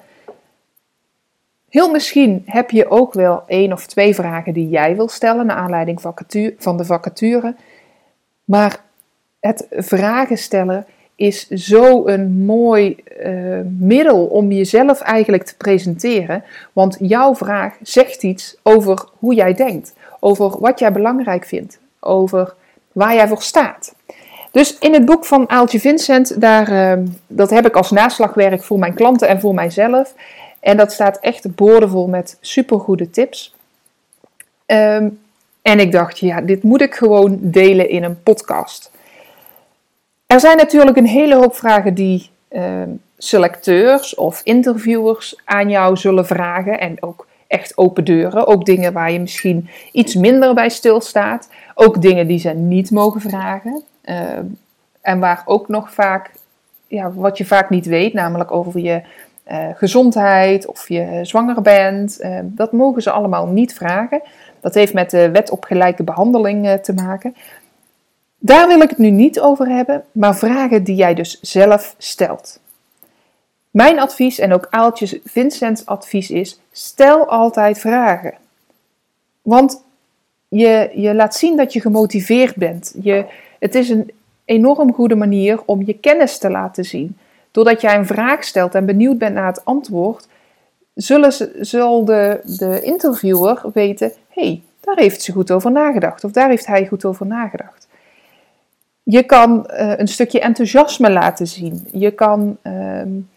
Heel 1.70 1.92
misschien 1.92 2.44
heb 2.46 2.72
je 2.72 2.90
ook 2.90 3.14
wel 3.14 3.44
één 3.48 3.74
of 3.74 3.86
twee 3.86 4.16
vragen 4.16 4.54
die 4.54 4.70
jij 4.70 4.96
wil 4.96 5.08
stellen 5.08 5.46
naar 5.46 5.58
aanleiding 5.58 6.02
van 6.58 6.78
de 6.78 6.86
vacature. 6.86 7.56
Maar 8.44 8.80
het 9.40 9.68
vragen 9.70 10.38
stellen 10.38 10.86
is 11.16 11.48
zo 11.50 12.08
een 12.08 12.46
mooi 12.46 12.96
uh, 13.26 13.60
middel 13.78 14.26
om 14.26 14.52
jezelf 14.52 15.02
eigenlijk 15.02 15.44
te 15.44 15.58
presenteren. 15.58 16.44
Want 16.74 16.98
jouw 17.00 17.36
vraag 17.36 17.76
zegt 17.82 18.24
iets 18.24 18.56
over 18.64 19.06
hoe 19.20 19.34
jij 19.34 19.54
denkt, 19.54 19.94
over 20.20 20.60
wat 20.60 20.80
jij 20.80 20.92
belangrijk 20.92 21.46
vindt, 21.46 21.80
over 22.00 22.54
waar 22.92 23.14
jij 23.14 23.28
voor 23.28 23.42
staat. 23.42 23.96
Dus 24.52 24.78
in 24.78 24.94
het 24.94 25.06
boek 25.06 25.26
van 25.26 25.50
Aaltje 25.50 25.80
Vincent, 25.80 26.42
daar, 26.42 26.98
uh, 26.98 27.06
dat 27.28 27.50
heb 27.50 27.66
ik 27.66 27.76
als 27.76 27.92
naslagwerk 27.92 28.64
voor 28.64 28.80
mijn 28.80 28.94
klanten 28.94 29.28
en 29.28 29.40
voor 29.40 29.54
mijzelf. 29.54 30.14
En 30.60 30.78
dat 30.78 30.92
staat 30.92 31.20
echt 31.20 31.56
boordevol 31.56 32.08
met 32.08 32.38
supergoede 32.42 33.10
tips. 33.10 33.56
Um, 34.66 35.20
en 35.62 35.80
ik 35.80 35.92
dacht, 35.92 36.20
ja, 36.20 36.42
dit 36.42 36.64
moet 36.64 36.82
ik 36.82 36.96
gewoon 36.96 37.38
delen 37.42 37.90
in 37.90 38.04
een 38.04 38.24
podcast. 38.24 38.92
Er 40.26 40.40
zijn 40.40 40.58
natuurlijk 40.58 40.98
een 40.98 41.08
hele 41.08 41.36
hoop 41.36 41.56
vragen 41.56 41.94
die 41.94 42.30
ehm, 42.48 42.90
selecteurs 43.18 44.16
of 44.16 44.42
interviewers 44.44 45.42
aan 45.46 45.70
jou 45.70 45.98
zullen 45.98 46.26
vragen. 46.26 46.80
En 46.80 46.98
ook 47.00 47.28
echt 47.48 47.78
open 47.78 48.04
deuren. 48.04 48.48
Ook 48.48 48.66
dingen 48.66 48.94
waar 48.94 49.12
je 49.12 49.20
misschien 49.20 49.70
iets 49.92 50.16
minder 50.16 50.54
bij 50.54 50.70
stilstaat. 50.70 51.50
Ook 51.76 52.02
dingen 52.02 52.28
die 52.28 52.40
ze 52.40 52.50
niet 52.50 52.92
mogen 52.92 53.22
vragen. 53.22 53.84
Ehm, 54.02 54.46
en 55.02 55.20
waar 55.20 55.44
ook 55.46 55.68
nog 55.68 55.94
vaak, 55.94 56.32
ja, 56.88 57.12
wat 57.12 57.38
je 57.38 57.46
vaak 57.46 57.70
niet 57.70 57.86
weet, 57.86 58.14
namelijk 58.14 58.52
over 58.52 58.80
je 58.80 59.02
uh, 59.52 59.68
gezondheid 59.74 60.68
of 60.68 60.90
je 60.90 61.20
zwanger 61.22 61.62
bent. 61.62 62.18
Uh, 62.22 62.40
dat 62.44 62.72
mogen 62.72 63.02
ze 63.02 63.12
allemaal 63.12 63.48
niet 63.48 63.74
vragen. 63.74 64.22
Dat 64.60 64.74
heeft 64.74 64.94
met 64.94 65.10
de 65.10 65.32
wet 65.32 65.50
op 65.50 65.64
gelijke 65.64 66.04
behandeling 66.04 66.66
uh, 66.66 66.74
te 66.74 66.94
maken. 66.94 67.36
Daar 68.46 68.68
wil 68.68 68.82
ik 68.82 68.90
het 68.90 68.98
nu 68.98 69.10
niet 69.10 69.40
over 69.40 69.68
hebben, 69.68 70.04
maar 70.12 70.36
vragen 70.36 70.84
die 70.84 70.96
jij 70.96 71.14
dus 71.14 71.40
zelf 71.42 71.96
stelt. 71.98 72.60
Mijn 73.72 74.00
advies 74.00 74.40
en 74.40 74.54
ook 74.54 74.68
Aaltje 74.70 75.22
Vincent's 75.24 75.86
advies 75.86 76.30
is: 76.30 76.60
stel 76.72 77.30
altijd 77.30 77.78
vragen. 77.78 78.34
Want 79.42 79.84
je, 80.48 80.92
je 80.94 81.16
laat 81.16 81.36
zien 81.36 81.58
dat 81.58 81.74
je 81.74 81.82
gemotiveerd 81.82 82.56
bent. 82.56 82.96
Je, 83.02 83.26
het 83.60 83.76
is 83.76 83.90
een 83.90 84.12
enorm 84.46 84.94
goede 84.94 85.16
manier 85.16 85.60
om 85.66 85.84
je 85.86 86.00
kennis 86.00 86.38
te 86.38 86.50
laten 86.50 86.86
zien. 86.86 87.18
Doordat 87.52 87.82
jij 87.82 87.96
een 87.96 88.06
vraag 88.06 88.44
stelt 88.44 88.76
en 88.76 88.86
benieuwd 88.86 89.18
bent 89.18 89.36
naar 89.36 89.48
het 89.48 89.66
antwoord, 89.66 90.28
zullen 90.94 91.34
ze, 91.34 91.58
zal 91.60 92.06
de, 92.06 92.42
de 92.44 92.82
interviewer 92.82 93.62
weten: 93.74 94.12
hé, 94.30 94.42
hey, 94.42 94.62
daar 94.82 94.98
heeft 94.98 95.22
ze 95.22 95.32
goed 95.32 95.52
over 95.52 95.72
nagedacht. 95.72 96.24
Of 96.24 96.32
daar 96.32 96.50
heeft 96.50 96.66
hij 96.66 96.88
goed 96.88 97.06
over 97.06 97.26
nagedacht. 97.26 97.86
Je 99.08 99.24
kan 99.24 99.70
uh, 99.72 99.98
een 99.98 100.08
stukje 100.08 100.40
enthousiasme 100.40 101.12
laten 101.12 101.48
zien. 101.48 101.88
Je 101.92 102.12
kan, 102.12 102.58
um, 102.64 103.30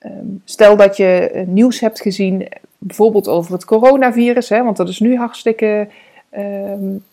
um, 0.00 0.42
stel 0.44 0.76
dat 0.76 0.96
je 0.96 1.42
nieuws 1.46 1.80
hebt 1.80 2.00
gezien, 2.00 2.48
bijvoorbeeld 2.78 3.28
over 3.28 3.52
het 3.52 3.64
coronavirus, 3.64 4.48
hè, 4.48 4.64
want 4.64 4.76
dat 4.76 4.88
is 4.88 5.00
nu 5.00 5.16
hartstikke 5.16 5.88
um, 6.36 7.04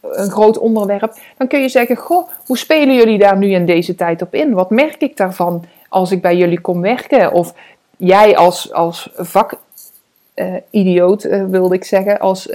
een 0.00 0.30
groot 0.30 0.58
onderwerp. 0.58 1.18
Dan 1.36 1.46
kun 1.46 1.60
je 1.60 1.68
zeggen: 1.68 1.96
Goh, 1.96 2.28
hoe 2.46 2.58
spelen 2.58 2.94
jullie 2.94 3.18
daar 3.18 3.38
nu 3.38 3.50
in 3.50 3.66
deze 3.66 3.94
tijd 3.94 4.22
op 4.22 4.34
in? 4.34 4.52
Wat 4.52 4.70
merk 4.70 5.00
ik 5.00 5.16
daarvan 5.16 5.64
als 5.88 6.10
ik 6.10 6.22
bij 6.22 6.36
jullie 6.36 6.60
kom 6.60 6.80
werken? 6.80 7.32
Of 7.32 7.54
jij 7.96 8.36
als, 8.36 8.72
als 8.72 9.10
vakidioot, 9.16 11.24
uh, 11.24 11.44
wilde 11.44 11.74
ik 11.74 11.84
zeggen, 11.84 12.18
als 12.18 12.50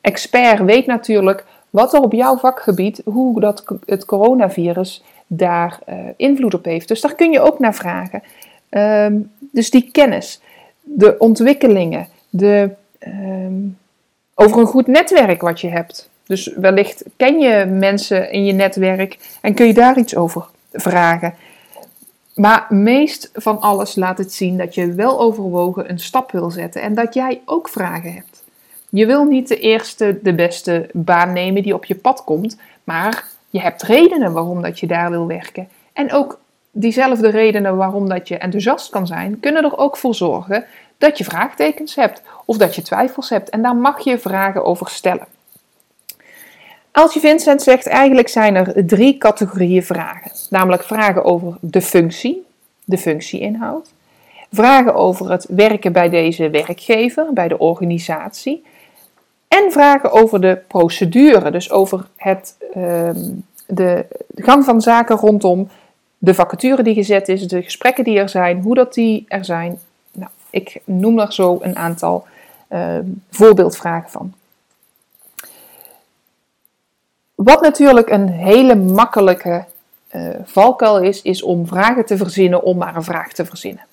expert 0.00 0.64
weet 0.64 0.86
natuurlijk 0.86 1.44
wat 1.70 1.94
er 1.94 2.00
op 2.00 2.12
jouw 2.12 2.36
vakgebied, 2.36 3.00
hoe 3.04 3.40
dat, 3.40 3.64
het 3.86 4.04
coronavirus 4.04 5.02
daar 5.26 5.78
uh, 5.88 5.94
invloed 6.16 6.54
op 6.54 6.64
heeft. 6.64 6.88
Dus 6.88 7.00
daar 7.00 7.14
kun 7.14 7.32
je 7.32 7.40
ook 7.40 7.58
naar 7.58 7.74
vragen. 7.74 8.22
Um, 8.70 9.30
dus 9.52 9.70
die 9.70 9.90
kennis, 9.92 10.40
de 10.82 11.18
ontwikkelingen, 11.18 12.08
de, 12.30 12.70
um, 13.06 13.78
over 14.34 14.58
een 14.58 14.66
goed 14.66 14.86
netwerk 14.86 15.40
wat 15.40 15.60
je 15.60 15.68
hebt. 15.68 16.10
Dus 16.26 16.46
wellicht 16.56 17.04
ken 17.16 17.38
je 17.38 17.64
mensen 17.64 18.32
in 18.32 18.44
je 18.44 18.52
netwerk 18.52 19.18
en 19.40 19.54
kun 19.54 19.66
je 19.66 19.74
daar 19.74 19.98
iets 19.98 20.16
over 20.16 20.46
vragen. 20.72 21.34
Maar 22.34 22.66
meest 22.68 23.30
van 23.34 23.60
alles 23.60 23.94
laat 23.94 24.18
het 24.18 24.32
zien 24.32 24.58
dat 24.58 24.74
je 24.74 24.92
wel 24.92 25.20
overwogen 25.20 25.90
een 25.90 25.98
stap 25.98 26.30
wil 26.30 26.50
zetten 26.50 26.82
en 26.82 26.94
dat 26.94 27.14
jij 27.14 27.40
ook 27.44 27.68
vragen 27.68 28.12
hebt. 28.12 28.37
Je 28.90 29.06
wil 29.06 29.24
niet 29.24 29.48
de 29.48 29.58
eerste, 29.58 30.18
de 30.22 30.34
beste 30.34 30.88
baan 30.92 31.32
nemen 31.32 31.62
die 31.62 31.74
op 31.74 31.84
je 31.84 31.94
pad 31.94 32.24
komt, 32.24 32.56
maar 32.84 33.24
je 33.50 33.60
hebt 33.60 33.82
redenen 33.82 34.32
waarom 34.32 34.62
dat 34.62 34.80
je 34.80 34.86
daar 34.86 35.10
wil 35.10 35.26
werken. 35.26 35.68
En 35.92 36.12
ook 36.12 36.40
diezelfde 36.70 37.28
redenen 37.28 37.76
waarom 37.76 38.08
dat 38.08 38.28
je 38.28 38.38
enthousiast 38.38 38.90
kan 38.90 39.06
zijn, 39.06 39.40
kunnen 39.40 39.64
er 39.64 39.78
ook 39.78 39.96
voor 39.96 40.14
zorgen 40.14 40.64
dat 40.98 41.18
je 41.18 41.24
vraagtekens 41.24 41.94
hebt 41.94 42.22
of 42.44 42.56
dat 42.56 42.74
je 42.74 42.82
twijfels 42.82 43.28
hebt. 43.28 43.50
En 43.50 43.62
daar 43.62 43.76
mag 43.76 44.04
je 44.04 44.18
vragen 44.18 44.64
over 44.64 44.88
stellen. 44.88 45.26
Altje 46.92 47.20
Vincent 47.20 47.62
zegt 47.62 47.86
eigenlijk 47.86 48.28
zijn 48.28 48.54
er 48.54 48.86
drie 48.86 49.18
categorieën 49.18 49.84
vragen. 49.84 50.30
Namelijk 50.50 50.82
vragen 50.82 51.24
over 51.24 51.56
de 51.60 51.82
functie, 51.82 52.46
de 52.84 52.98
functieinhoud. 52.98 53.90
Vragen 54.52 54.94
over 54.94 55.30
het 55.30 55.46
werken 55.48 55.92
bij 55.92 56.08
deze 56.08 56.50
werkgever, 56.50 57.32
bij 57.32 57.48
de 57.48 57.58
organisatie. 57.58 58.64
En 59.48 59.72
vragen 59.72 60.12
over 60.12 60.40
de 60.40 60.58
procedure, 60.66 61.50
dus 61.50 61.70
over 61.70 62.06
het, 62.16 62.56
uh, 62.76 63.10
de 63.66 64.06
gang 64.34 64.64
van 64.64 64.80
zaken 64.80 65.16
rondom 65.16 65.68
de 66.18 66.34
vacature 66.34 66.82
die 66.82 66.94
gezet 66.94 67.28
is, 67.28 67.48
de 67.48 67.62
gesprekken 67.62 68.04
die 68.04 68.18
er 68.18 68.28
zijn, 68.28 68.62
hoe 68.62 68.74
dat 68.74 68.94
die 68.94 69.24
er 69.28 69.44
zijn. 69.44 69.78
Nou, 70.12 70.30
ik 70.50 70.80
noem 70.84 71.18
er 71.18 71.32
zo 71.32 71.58
een 71.60 71.76
aantal 71.76 72.26
uh, 72.68 72.98
voorbeeldvragen 73.30 74.10
van. 74.10 74.34
Wat 77.34 77.60
natuurlijk 77.60 78.10
een 78.10 78.28
hele 78.28 78.74
makkelijke 78.74 79.64
uh, 80.12 80.28
valkuil 80.44 81.00
is, 81.00 81.22
is 81.22 81.42
om 81.42 81.66
vragen 81.66 82.06
te 82.06 82.16
verzinnen 82.16 82.62
om 82.62 82.76
maar 82.76 82.96
een 82.96 83.02
vraag 83.02 83.32
te 83.32 83.44
verzinnen. 83.44 83.84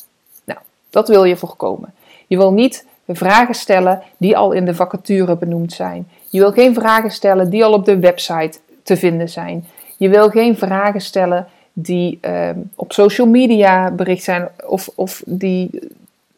Nou, 0.43 0.59
dat 0.89 1.07
wil 1.07 1.23
je 1.23 1.37
voorkomen. 1.37 1.93
Je 2.27 2.37
wil 2.37 2.53
niet 2.53 2.85
vragen 3.13 3.55
stellen 3.55 4.01
die 4.17 4.37
al 4.37 4.51
in 4.51 4.65
de 4.65 4.75
vacature 4.75 5.37
benoemd 5.37 5.73
zijn. 5.73 6.07
Je 6.29 6.39
wil 6.39 6.51
geen 6.51 6.73
vragen 6.73 7.11
stellen 7.11 7.49
die 7.49 7.65
al 7.65 7.73
op 7.73 7.85
de 7.85 7.99
website 7.99 8.59
te 8.83 8.97
vinden 8.97 9.29
zijn. 9.29 9.65
Je 9.97 10.09
wil 10.09 10.29
geen 10.29 10.57
vragen 10.57 11.01
stellen 11.01 11.47
die 11.73 12.19
uh, 12.21 12.49
op 12.75 12.93
social 12.93 13.27
media 13.27 13.91
bericht 13.91 14.23
zijn 14.23 14.47
of, 14.67 14.89
of 14.95 15.21
die 15.25 15.69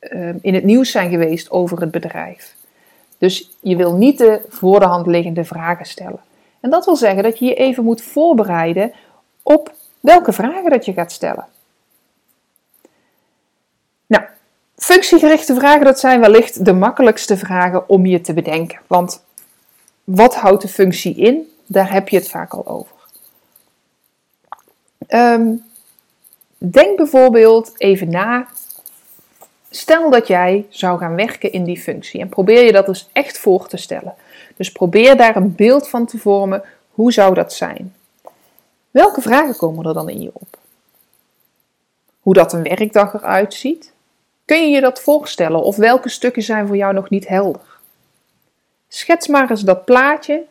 uh, 0.02 0.30
in 0.42 0.54
het 0.54 0.64
nieuws 0.64 0.92
zijn 0.92 1.10
geweest 1.10 1.52
over 1.52 1.82
het 1.82 1.92
bedrijf. 1.92 2.56
Dus 3.18 3.50
je 3.60 3.76
wil 3.76 3.94
niet 3.94 4.18
de 4.18 4.42
voor 4.50 4.80
de 4.80 4.86
hand 4.86 5.08
liggende 5.08 5.44
vragen 5.44 5.86
stellen. 5.86 6.20
En 6.60 6.70
dat 6.70 6.86
wil 6.86 6.96
zeggen 6.96 7.24
dat 7.24 7.40
je 7.40 7.46
je 7.46 7.54
even 7.54 7.84
moet 7.84 8.02
voorbereiden 8.02 8.92
op 9.44 9.74
welke 10.00 10.34
vragen 10.34 10.70
dat 10.70 10.86
je 10.86 10.94
gaat 10.94 11.12
stellen. 11.12 11.46
Nou, 14.06 14.24
Functiegerichte 14.78 15.56
vragen, 15.56 15.86
dat 15.86 16.00
zijn 16.00 16.20
wellicht 16.20 16.66
de 16.66 16.74
makkelijkste 16.74 17.38
vragen 17.38 17.90
om 17.90 18.06
je 18.06 18.22
te 18.22 18.34
bedenken. 18.34 18.80
Want 18.88 19.24
wat 20.04 20.36
houdt 20.36 20.62
de 20.62 20.68
functie 20.68 21.16
in? 21.16 21.52
Daar 21.66 21.92
heb 21.92 22.10
je 22.10 22.18
het 22.18 22.30
vaak 22.30 22.54
al 22.54 22.68
over. 22.68 22.96
Um, 25.10 25.64
denk 26.58 26.98
bijvoorbeeld 26.98 27.72
even 27.78 28.10
na. 28.10 28.48
Stel 29.70 30.10
dat 30.10 30.28
jij 30.28 30.66
zou 30.70 31.00
gaan 31.00 31.16
werken 31.16 31.52
in 31.52 31.64
die 31.64 31.80
functie 31.80 32.22
en 32.22 32.30
probeer 32.30 32.64
je 32.64 32.72
dat 32.72 32.86
dus 32.86 33.10
echt 33.12 33.38
voor 33.38 33.68
te 33.68 33.78
stellen. 33.78 34.16
Dus 34.56 34.72
probeer 34.72 35.18
daar 35.18 35.36
een 35.36 35.56
beeld 35.56 35.90
van 35.90 36.06
te 36.06 36.18
vormen. 36.18 36.64
Hoe 36.92 37.14
zou 37.14 37.34
dat 37.34 37.54
zijn? 37.54 37.96
Welke 38.92 39.22
vragen 39.22 39.56
komen 39.56 39.86
er 39.86 39.94
dan 39.94 40.10
in 40.10 40.22
je 40.22 40.32
op? 40.34 40.58
Hoe 42.20 42.34
dat 42.34 42.54
een 42.54 42.64
werkdag 42.64 43.14
eruit 43.14 43.54
ziet? 43.54 43.96
Kun 44.48 44.62
je 44.62 44.70
je 44.70 44.82
dat 44.82 45.02
voorstellen 45.02 45.62
of 45.62 45.76
welke 45.76 46.10
stukken 46.10 46.42
zijn 46.42 46.68
voor 46.68 46.76
jou 46.76 46.94
nog 46.94 47.10
niet 47.10 47.28
helder? 47.28 47.80
Schets 48.88 49.28
maar 49.28 49.50
eens 49.50 49.62
dat 49.62 49.86
plaatje. 49.86 50.44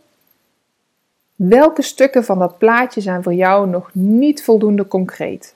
Welke 1.35 1.83
stukken 1.83 2.25
van 2.25 2.39
dat 2.39 2.59
plaatje 2.59 3.01
zijn 3.01 3.23
voor 3.23 3.35
jou 3.35 3.69
nog 3.69 3.91
niet 3.93 4.45
voldoende 4.45 4.89
concreet? 4.89 5.55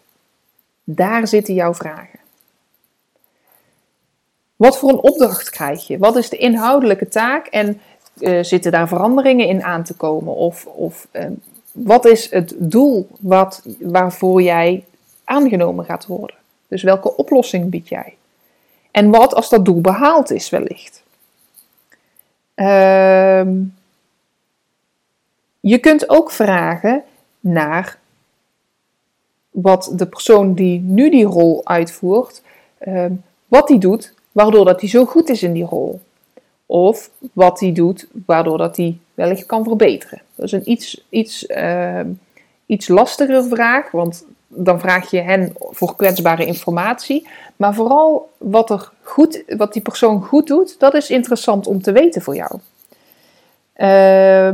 Daar 0.85 1.28
zitten 1.28 1.54
jouw 1.54 1.75
vragen. 1.75 2.18
Wat 4.56 4.78
voor 4.78 4.88
een 4.88 5.02
opdracht 5.02 5.50
krijg 5.50 5.87
je? 5.87 5.99
Wat 5.99 6.16
is 6.16 6.28
de 6.28 6.37
inhoudelijke 6.37 7.09
taak 7.09 7.47
en 7.47 7.80
uh, 8.18 8.42
zitten 8.42 8.73
daar 8.73 8.88
veranderingen 8.88 9.47
in 9.47 9.62
aan 9.62 9.85
te 9.85 9.94
komen? 9.94 10.35
Of, 10.35 10.66
of 10.66 11.09
uh, 11.12 11.26
wat 11.73 12.04
is 12.04 12.30
het 12.30 12.54
doel 12.59 13.09
wat, 13.18 13.62
waarvoor 13.78 14.42
jij 14.42 14.85
aangenomen 15.25 15.85
gaat 15.85 16.06
worden? 16.06 16.37
Dus 16.68 16.82
welke 16.82 17.16
oplossing 17.16 17.70
bied 17.70 17.88
jij? 17.88 18.14
En 18.90 19.11
wat 19.11 19.35
als 19.35 19.49
dat 19.49 19.64
doel 19.64 19.80
behaald 19.80 20.30
is, 20.30 20.50
wellicht? 20.50 21.02
Uh, 22.56 23.47
je 25.61 25.78
kunt 25.78 26.09
ook 26.09 26.30
vragen 26.30 27.02
naar 27.40 27.99
wat 29.50 29.92
de 29.97 30.06
persoon 30.06 30.54
die 30.54 30.80
nu 30.80 31.11
die 31.11 31.25
rol 31.25 31.66
uitvoert, 31.66 32.42
uh, 32.80 33.04
wat 33.47 33.68
die 33.68 33.78
doet, 33.78 34.14
waardoor 34.32 34.64
dat 34.64 34.80
hij 34.80 34.88
zo 34.88 35.04
goed 35.04 35.28
is 35.28 35.42
in 35.42 35.52
die 35.52 35.64
rol. 35.64 36.00
Of 36.66 37.11
wat 37.32 37.61
hij 37.61 37.73
doet, 37.73 38.09
waardoor 38.26 38.59
dat 38.59 38.76
hij 38.76 38.99
wellicht 39.14 39.47
kan 39.47 39.64
verbeteren. 39.64 40.23
Dat 40.35 40.47
is 40.47 40.52
een 40.52 40.70
iets, 40.70 41.04
iets, 41.09 41.44
uh, 41.47 42.00
iets 42.66 42.88
lastiger 42.88 43.44
vraag, 43.44 43.90
want 43.90 44.25
dan 44.52 44.80
vraag 44.80 45.11
je 45.11 45.21
hen 45.21 45.54
voor 45.59 45.97
kwetsbare 45.97 46.47
informatie. 46.47 47.28
Maar 47.57 47.75
vooral 47.75 48.30
wat, 48.38 48.71
er 48.71 48.90
goed, 49.02 49.45
wat 49.57 49.73
die 49.73 49.83
persoon 49.83 50.23
goed 50.23 50.47
doet, 50.47 50.78
dat 50.78 50.95
is 50.95 51.11
interessant 51.11 51.66
om 51.66 51.83
te 51.83 51.92
weten 51.92 52.23
voor 52.23 52.35
jou. 52.35 52.59
Uh, 53.76 54.50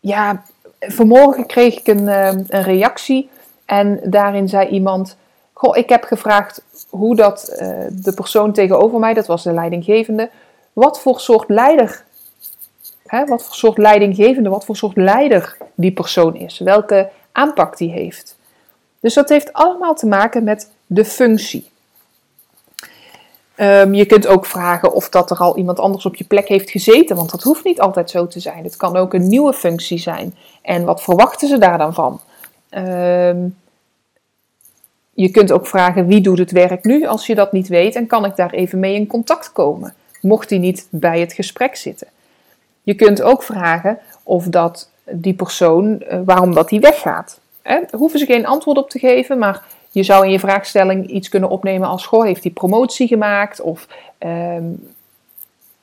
ja, 0.00 0.42
vanmorgen 0.78 1.46
kreeg 1.46 1.78
ik 1.78 1.86
een, 1.86 2.02
uh, 2.02 2.26
een 2.26 2.62
reactie 2.62 3.28
En 3.64 4.00
daarin 4.04 4.48
zei 4.48 4.68
iemand: 4.68 5.16
Goh, 5.52 5.76
ik 5.76 5.88
heb 5.88 6.04
gevraagd 6.04 6.62
hoe 6.88 7.16
dat 7.16 7.48
uh, 7.52 7.58
de 7.90 8.12
persoon 8.14 8.52
tegenover 8.52 8.98
mij, 8.98 9.14
dat 9.14 9.26
was 9.26 9.42
de 9.42 9.52
leidinggevende, 9.52 10.30
wat 10.72 11.00
voor 11.00 11.20
soort 11.20 11.48
leider, 11.48 12.04
hè, 13.06 13.24
wat 13.24 13.44
voor 13.44 13.54
soort 13.54 13.78
leidinggevende, 13.78 14.48
wat 14.48 14.64
voor 14.64 14.76
soort 14.76 14.96
leider 14.96 15.56
die 15.74 15.92
persoon 15.92 16.36
is, 16.36 16.58
welke 16.58 17.10
aanpak 17.32 17.76
die 17.76 17.90
heeft. 17.90 18.35
Dus 19.06 19.14
dat 19.14 19.28
heeft 19.28 19.52
allemaal 19.52 19.94
te 19.94 20.06
maken 20.06 20.44
met 20.44 20.70
de 20.86 21.04
functie. 21.04 21.70
Um, 23.56 23.94
je 23.94 24.06
kunt 24.06 24.26
ook 24.26 24.46
vragen 24.46 24.92
of 24.92 25.08
dat 25.08 25.30
er 25.30 25.36
al 25.36 25.56
iemand 25.56 25.78
anders 25.78 26.06
op 26.06 26.16
je 26.16 26.24
plek 26.24 26.48
heeft 26.48 26.70
gezeten, 26.70 27.16
want 27.16 27.30
dat 27.30 27.42
hoeft 27.42 27.64
niet 27.64 27.80
altijd 27.80 28.10
zo 28.10 28.26
te 28.26 28.40
zijn. 28.40 28.64
Het 28.64 28.76
kan 28.76 28.96
ook 28.96 29.14
een 29.14 29.28
nieuwe 29.28 29.52
functie 29.52 29.98
zijn. 29.98 30.34
En 30.62 30.84
wat 30.84 31.02
verwachten 31.02 31.48
ze 31.48 31.58
daar 31.58 31.78
dan 31.78 31.94
van? 31.94 32.20
Um, 32.70 33.56
je 35.12 35.30
kunt 35.30 35.52
ook 35.52 35.66
vragen 35.66 36.06
wie 36.06 36.20
doet 36.20 36.38
het 36.38 36.50
werk 36.50 36.84
nu 36.84 37.06
als 37.06 37.26
je 37.26 37.34
dat 37.34 37.52
niet 37.52 37.68
weet 37.68 37.94
en 37.94 38.06
kan 38.06 38.24
ik 38.24 38.36
daar 38.36 38.52
even 38.52 38.78
mee 38.78 38.94
in 38.94 39.06
contact 39.06 39.52
komen, 39.52 39.94
mocht 40.20 40.48
die 40.48 40.58
niet 40.58 40.86
bij 40.90 41.20
het 41.20 41.32
gesprek 41.32 41.76
zitten. 41.76 42.08
Je 42.82 42.94
kunt 42.94 43.22
ook 43.22 43.42
vragen 43.42 43.98
of 44.22 44.44
dat 44.44 44.90
die 45.04 45.34
persoon, 45.34 46.00
eh, 46.00 46.20
waarom 46.24 46.54
dat 46.54 46.68
die 46.68 46.80
weggaat. 46.80 47.40
Daar 47.66 47.88
hoeven 47.90 48.18
ze 48.18 48.26
geen 48.26 48.46
antwoord 48.46 48.78
op 48.78 48.90
te 48.90 48.98
geven, 48.98 49.38
maar 49.38 49.62
je 49.90 50.02
zou 50.02 50.24
in 50.24 50.30
je 50.30 50.38
vraagstelling 50.38 51.06
iets 51.06 51.28
kunnen 51.28 51.48
opnemen 51.48 51.88
als: 51.88 52.06
Goh, 52.06 52.24
heeft 52.24 52.42
hij 52.42 52.52
promotie 52.52 53.06
gemaakt? 53.06 53.60
Of 53.60 53.86
ehm, 54.18 54.64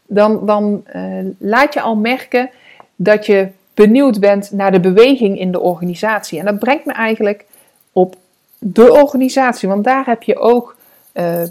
dan, 0.05 0.45
dan 0.45 0.83
uh, 0.95 1.25
laat 1.37 1.73
je 1.73 1.81
al 1.81 1.95
merken 1.95 2.49
dat 2.95 3.25
je 3.25 3.49
benieuwd 3.73 4.19
bent 4.19 4.51
naar 4.51 4.71
de 4.71 4.79
beweging 4.79 5.39
in 5.39 5.51
de 5.51 5.59
organisatie. 5.59 6.39
En 6.39 6.45
dat 6.45 6.59
brengt 6.59 6.85
me 6.85 6.93
eigenlijk 6.93 7.45
op 7.91 8.15
de 8.57 8.91
organisatie, 8.91 9.69
want 9.69 9.83
daar 9.83 10.05
heb 10.05 10.23
je 10.23 10.39
ook, 10.39 10.75
uh, 11.13 11.43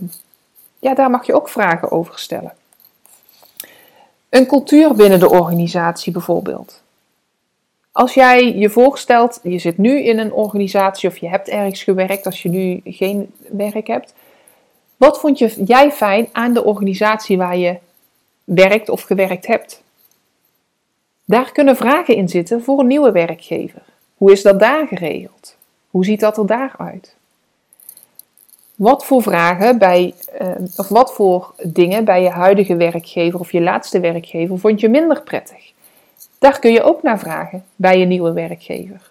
ja, 0.79 0.95
daar 0.95 1.11
mag 1.11 1.27
je 1.27 1.35
ook 1.35 1.49
vragen 1.49 1.91
over 1.91 2.19
stellen. 2.19 2.53
Een 4.29 4.47
cultuur 4.47 4.95
binnen 4.95 5.19
de 5.19 5.31
organisatie 5.31 6.13
bijvoorbeeld. 6.13 6.83
Als 7.93 8.15
jij 8.15 8.55
je 8.57 8.71
voorstelt, 8.71 9.41
je 9.43 9.59
zit 9.59 9.79
nu 9.79 10.03
in 10.03 10.19
een 10.19 10.33
organisatie 10.33 11.09
of 11.09 11.17
je 11.17 11.29
hebt 11.29 11.49
ergens 11.49 11.83
gewerkt 11.83 12.27
als 12.27 12.43
je 12.43 12.49
nu 12.49 12.81
geen 12.85 13.35
werk 13.51 13.87
hebt. 13.87 14.15
Wat 14.97 15.21
vond 15.21 15.39
je, 15.39 15.63
jij 15.65 15.93
fijn 15.93 16.29
aan 16.33 16.55
de 16.55 16.65
organisatie 16.65 17.37
waar 17.37 17.57
je 17.57 17.79
werkt 18.45 18.89
of 18.89 19.03
gewerkt 19.03 19.47
hebt? 19.47 19.83
Daar 21.25 21.53
kunnen 21.53 21.77
vragen 21.77 22.17
in 22.17 22.29
zitten 22.29 22.63
voor 22.63 22.79
een 22.79 22.87
nieuwe 22.87 23.13
werkgever. 23.13 23.83
Hoe 24.17 24.33
is 24.33 24.43
dat 24.43 24.61
daar 24.61 24.87
geregeld? 24.87 25.57
Hoe 25.91 26.05
ziet 26.05 26.21
dat 26.21 26.39
er 26.39 26.47
daaruit? 26.47 27.17
Wat 28.75 29.05
voor 29.05 29.23
vragen 29.23 29.79
bij, 29.79 30.15
uh, 30.41 30.49
of 30.77 30.89
wat 30.89 31.15
voor 31.15 31.55
dingen 31.63 32.05
bij 32.05 32.23
je 32.23 32.31
huidige 32.31 32.77
werkgever 32.77 33.41
of 33.41 33.53
je 33.53 33.61
laatste 33.61 34.01
werkgever 34.01 34.59
vond 34.59 34.81
je 34.81 34.89
minder 34.89 35.23
prettig? 35.23 35.73
Daar 36.43 36.59
kun 36.59 36.73
je 36.73 36.83
ook 36.83 37.03
naar 37.03 37.19
vragen 37.19 37.65
bij 37.77 37.99
je 37.99 38.05
nieuwe 38.05 38.33
werkgever. 38.33 39.11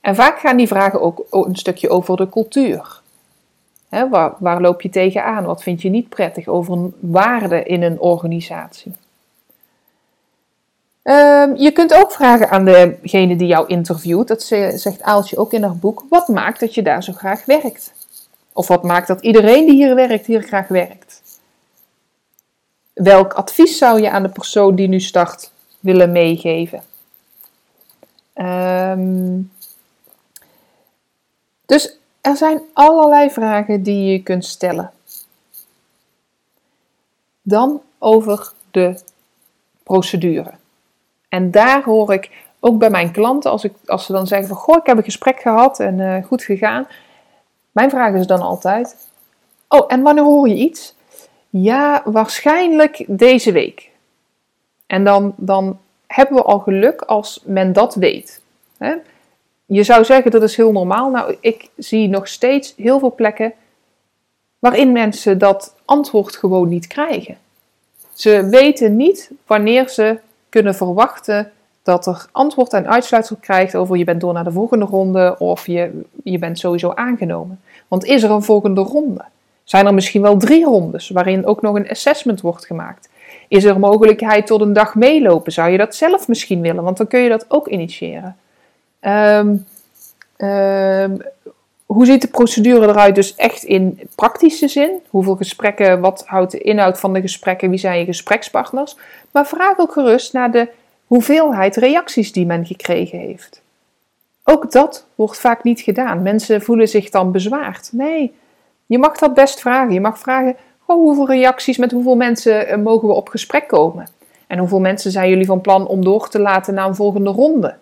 En 0.00 0.14
vaak 0.14 0.38
gaan 0.38 0.56
die 0.56 0.66
vragen 0.66 1.00
ook 1.00 1.26
een 1.30 1.56
stukje 1.56 1.88
over 1.88 2.16
de 2.16 2.28
cultuur. 2.28 3.00
waar, 3.88 4.34
waar, 4.38 4.60
loop 4.60 4.82
je 4.82 4.88
tegenaan? 4.88 5.44
Wat 5.44 5.62
vind 5.62 5.82
je 5.82 5.88
niet 5.88 6.08
prettig 6.08 6.48
over 6.48 6.72
een 6.72 6.94
waarde 7.00 7.62
in 7.62 7.82
een 7.82 8.00
organisatie? 8.00 8.92
Ehm, 11.02 11.54
je 11.54 11.70
kunt 11.72 11.94
ook 11.94 12.12
vragen 12.12 12.50
aan 12.50 12.64
degene 12.64 13.36
die 13.36 13.46
jou 13.46 13.66
interviewt, 13.66 14.28
dat 14.28 14.42
zegt 14.42 15.02
Aaltje 15.02 15.38
ook 15.38 15.52
in 15.52 15.62
haar 15.62 15.76
boek, 15.76 16.04
wat 16.08 16.28
maakt 16.28 16.60
dat 16.60 16.74
je 16.74 16.82
daar 16.82 17.02
zo 17.02 17.12
graag 17.12 17.44
werkt? 17.44 17.92
Of 18.52 18.68
wat 18.68 18.82
maakt 18.82 19.06
dat 19.06 19.20
iedereen 19.20 19.66
die 19.66 19.74
hier 19.74 19.94
werkt, 19.94 20.26
hier 20.26 20.42
graag 20.42 20.68
werkt? 20.68 21.22
Welk 22.92 23.32
advies 23.32 23.78
zou 23.78 24.00
je 24.00 24.10
aan 24.10 24.22
de 24.22 24.28
persoon 24.28 24.74
die 24.74 24.88
nu 24.88 25.00
start 25.00 25.52
willen 25.84 26.12
meegeven. 26.12 26.82
Ehm, 28.32 29.40
dus 31.66 31.96
er 32.20 32.36
zijn 32.36 32.60
allerlei 32.72 33.30
vragen 33.30 33.82
die 33.82 34.12
je 34.12 34.22
kunt 34.22 34.44
stellen. 34.44 34.90
Dan 37.42 37.82
over 37.98 38.52
de 38.70 38.98
procedure. 39.82 40.50
En 41.28 41.50
daar 41.50 41.82
hoor 41.82 42.12
ik 42.12 42.30
ook 42.60 42.78
bij 42.78 42.90
mijn 42.90 43.12
klanten, 43.12 43.50
als, 43.50 43.64
ik, 43.64 43.72
als 43.86 44.04
ze 44.04 44.12
dan 44.12 44.26
zeggen 44.26 44.48
van, 44.48 44.56
goh, 44.56 44.76
ik 44.76 44.86
heb 44.86 44.96
een 44.96 45.04
gesprek 45.04 45.40
gehad 45.40 45.80
en 45.80 45.98
uh, 45.98 46.24
goed 46.24 46.42
gegaan. 46.42 46.86
Mijn 47.72 47.90
vraag 47.90 48.14
is 48.14 48.26
dan 48.26 48.40
altijd, 48.40 49.08
oh, 49.68 49.84
en 49.88 50.02
wanneer 50.02 50.24
hoor 50.24 50.48
je 50.48 50.54
iets? 50.54 50.94
Ja, 51.50 52.02
waarschijnlijk 52.04 53.04
deze 53.06 53.52
week. 53.52 53.92
En 54.86 55.04
dan, 55.04 55.34
dan 55.36 55.78
hebben 56.06 56.36
we 56.36 56.42
al 56.42 56.58
geluk 56.58 57.00
als 57.00 57.40
men 57.44 57.72
dat 57.72 57.94
weet. 57.94 58.40
Hè? 58.78 58.94
Je 59.66 59.82
zou 59.82 60.04
zeggen 60.04 60.30
dat 60.30 60.42
is 60.42 60.56
heel 60.56 60.72
normaal. 60.72 61.10
Nou, 61.10 61.36
ik 61.40 61.68
zie 61.76 62.08
nog 62.08 62.28
steeds 62.28 62.74
heel 62.76 62.98
veel 62.98 63.14
plekken 63.14 63.52
waarin 64.58 64.92
mensen 64.92 65.38
dat 65.38 65.74
antwoord 65.84 66.36
gewoon 66.36 66.68
niet 66.68 66.86
krijgen. 66.86 67.36
Ze 68.12 68.48
weten 68.50 68.96
niet 68.96 69.30
wanneer 69.46 69.88
ze 69.88 70.18
kunnen 70.48 70.74
verwachten 70.74 71.52
dat 71.82 72.06
er 72.06 72.26
antwoord 72.32 72.72
en 72.72 72.88
uitsluitsel 72.88 73.36
krijgt 73.40 73.76
over 73.76 73.96
je 73.96 74.04
bent 74.04 74.20
door 74.20 74.32
naar 74.32 74.44
de 74.44 74.52
volgende 74.52 74.84
ronde 74.84 75.38
of 75.38 75.66
je, 75.66 76.02
je 76.24 76.38
bent 76.38 76.58
sowieso 76.58 76.90
aangenomen. 76.90 77.60
Want 77.88 78.04
is 78.04 78.22
er 78.22 78.30
een 78.30 78.42
volgende 78.42 78.80
ronde? 78.80 79.24
Zijn 79.64 79.86
er 79.86 79.94
misschien 79.94 80.22
wel 80.22 80.36
drie 80.36 80.64
rondes 80.64 81.08
waarin 81.08 81.46
ook 81.46 81.62
nog 81.62 81.74
een 81.74 81.88
assessment 81.88 82.40
wordt 82.40 82.66
gemaakt? 82.66 83.08
Is 83.48 83.64
er 83.64 83.78
mogelijkheid 83.78 84.46
tot 84.46 84.60
een 84.60 84.72
dag 84.72 84.94
meelopen? 84.94 85.52
Zou 85.52 85.70
je 85.70 85.78
dat 85.78 85.94
zelf 85.94 86.28
misschien 86.28 86.60
willen? 86.60 86.84
Want 86.84 86.96
dan 86.96 87.06
kun 87.06 87.20
je 87.20 87.28
dat 87.28 87.44
ook 87.48 87.68
initiëren. 87.68 88.36
Ehm, 89.00 89.56
ehm, 90.36 91.16
hoe 91.86 92.06
ziet 92.06 92.20
de 92.20 92.28
procedure 92.28 92.88
eruit 92.88 93.14
dus 93.14 93.34
echt 93.34 93.62
in 93.62 94.00
praktische 94.14 94.68
zin? 94.68 94.90
Hoeveel 95.08 95.36
gesprekken, 95.36 96.00
wat 96.00 96.22
houdt 96.26 96.52
de 96.52 96.58
inhoud 96.58 97.00
van 97.00 97.12
de 97.12 97.20
gesprekken, 97.20 97.70
wie 97.70 97.78
zijn 97.78 97.98
je 97.98 98.04
gesprekspartners? 98.04 98.96
Maar 99.30 99.46
vraag 99.46 99.78
ook 99.78 99.92
gerust 99.92 100.32
naar 100.32 100.50
de 100.50 100.68
hoeveelheid 101.06 101.76
reacties 101.76 102.32
die 102.32 102.46
men 102.46 102.66
gekregen 102.66 103.18
heeft. 103.18 103.62
Ook 104.44 104.72
dat 104.72 105.06
wordt 105.14 105.38
vaak 105.38 105.62
niet 105.62 105.80
gedaan. 105.80 106.22
Mensen 106.22 106.62
voelen 106.62 106.88
zich 106.88 107.10
dan 107.10 107.32
bezwaard. 107.32 107.88
Nee, 107.92 108.34
je 108.86 108.98
mag 108.98 109.18
dat 109.18 109.34
best 109.34 109.60
vragen. 109.60 109.92
Je 109.92 110.00
mag 110.00 110.18
vragen: 110.18 110.56
hoeveel 110.86 111.26
reacties, 111.26 111.78
met 111.78 111.92
hoeveel 111.92 112.16
mensen 112.16 112.68
eh, 112.68 112.78
mogen 112.78 113.08
we 113.08 113.14
op 113.14 113.28
gesprek 113.28 113.68
komen? 113.68 114.08
En 114.46 114.58
hoeveel 114.58 114.80
mensen 114.80 115.10
zijn 115.10 115.28
jullie 115.28 115.46
van 115.46 115.60
plan 115.60 115.86
om 115.86 116.04
door 116.04 116.28
te 116.28 116.40
laten 116.40 116.74
naar 116.74 116.86
een 116.86 116.94
volgende 116.94 117.30
ronde? 117.30 117.76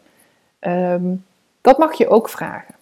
Ehm, 0.59 1.15
dat 1.61 1.79
mag 1.79 1.95
je 1.95 2.09
ook 2.09 2.29
vragen. 2.29 2.75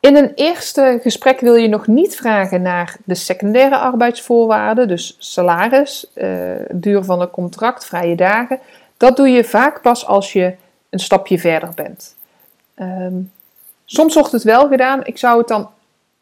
In 0.00 0.16
een 0.16 0.32
eerste 0.34 0.98
gesprek 1.02 1.40
wil 1.40 1.54
je 1.54 1.68
nog 1.68 1.86
niet 1.86 2.16
vragen 2.16 2.62
naar 2.62 2.96
de 3.04 3.14
secundaire 3.14 3.76
arbeidsvoorwaarden, 3.76 4.88
dus 4.88 5.16
salaris, 5.18 6.10
uh, 6.14 6.52
duur 6.70 7.04
van 7.04 7.20
het 7.20 7.30
contract, 7.30 7.86
vrije 7.86 8.16
dagen. 8.16 8.60
Dat 8.96 9.16
doe 9.16 9.28
je 9.28 9.44
vaak 9.44 9.82
pas 9.82 10.06
als 10.06 10.32
je 10.32 10.54
een 10.90 10.98
stapje 10.98 11.38
verder 11.38 11.70
bent. 11.74 12.16
Ehm, 12.74 13.14
soms 13.84 14.14
wordt 14.14 14.32
het 14.32 14.42
wel 14.42 14.68
gedaan. 14.68 15.04
Ik 15.04 15.18
zou 15.18 15.38
het 15.38 15.48
dan 15.48 15.70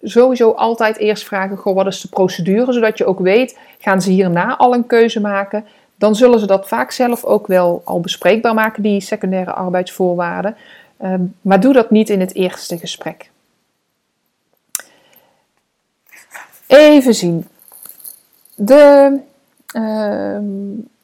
sowieso 0.04 0.50
altijd 0.50 0.96
eerst 0.96 1.24
vragen: 1.24 1.56
goh, 1.56 1.74
wat 1.74 1.86
is 1.86 2.00
de 2.00 2.08
procedure? 2.08 2.72
Zodat 2.72 2.98
je 2.98 3.06
ook 3.06 3.18
weet, 3.18 3.58
gaan 3.78 4.02
ze 4.02 4.10
hierna 4.10 4.56
al 4.56 4.74
een 4.74 4.86
keuze 4.86 5.20
maken? 5.20 5.64
Dan 5.96 6.14
zullen 6.14 6.38
ze 6.38 6.46
dat 6.46 6.68
vaak 6.68 6.90
zelf 6.90 7.24
ook 7.24 7.46
wel 7.46 7.82
al 7.84 8.00
bespreekbaar 8.00 8.54
maken, 8.54 8.82
die 8.82 9.00
secundaire 9.00 9.52
arbeidsvoorwaarden. 9.52 10.56
Ehm, 10.96 11.22
maar 11.40 11.60
doe 11.60 11.72
dat 11.72 11.90
niet 11.90 12.10
in 12.10 12.20
het 12.20 12.34
eerste 12.34 12.78
gesprek. 12.78 13.30
Even 16.66 17.14
zien. 17.14 17.46
De, 18.54 19.18
uh, 19.76 20.38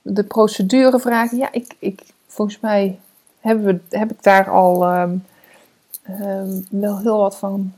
de 0.03 0.25
procedurevragen. 0.25 1.39
Ja, 1.39 1.53
ik, 1.53 1.75
ik, 1.79 2.01
volgens 2.27 2.61
mij 2.61 2.99
hebben 3.41 3.65
we, 3.65 3.97
heb 3.97 4.11
ik 4.11 4.23
daar 4.23 4.51
al 4.51 4.85
ehm, 4.85 5.17
wel 6.71 6.99
heel 6.99 7.19
wat 7.19 7.37
van 7.37 7.73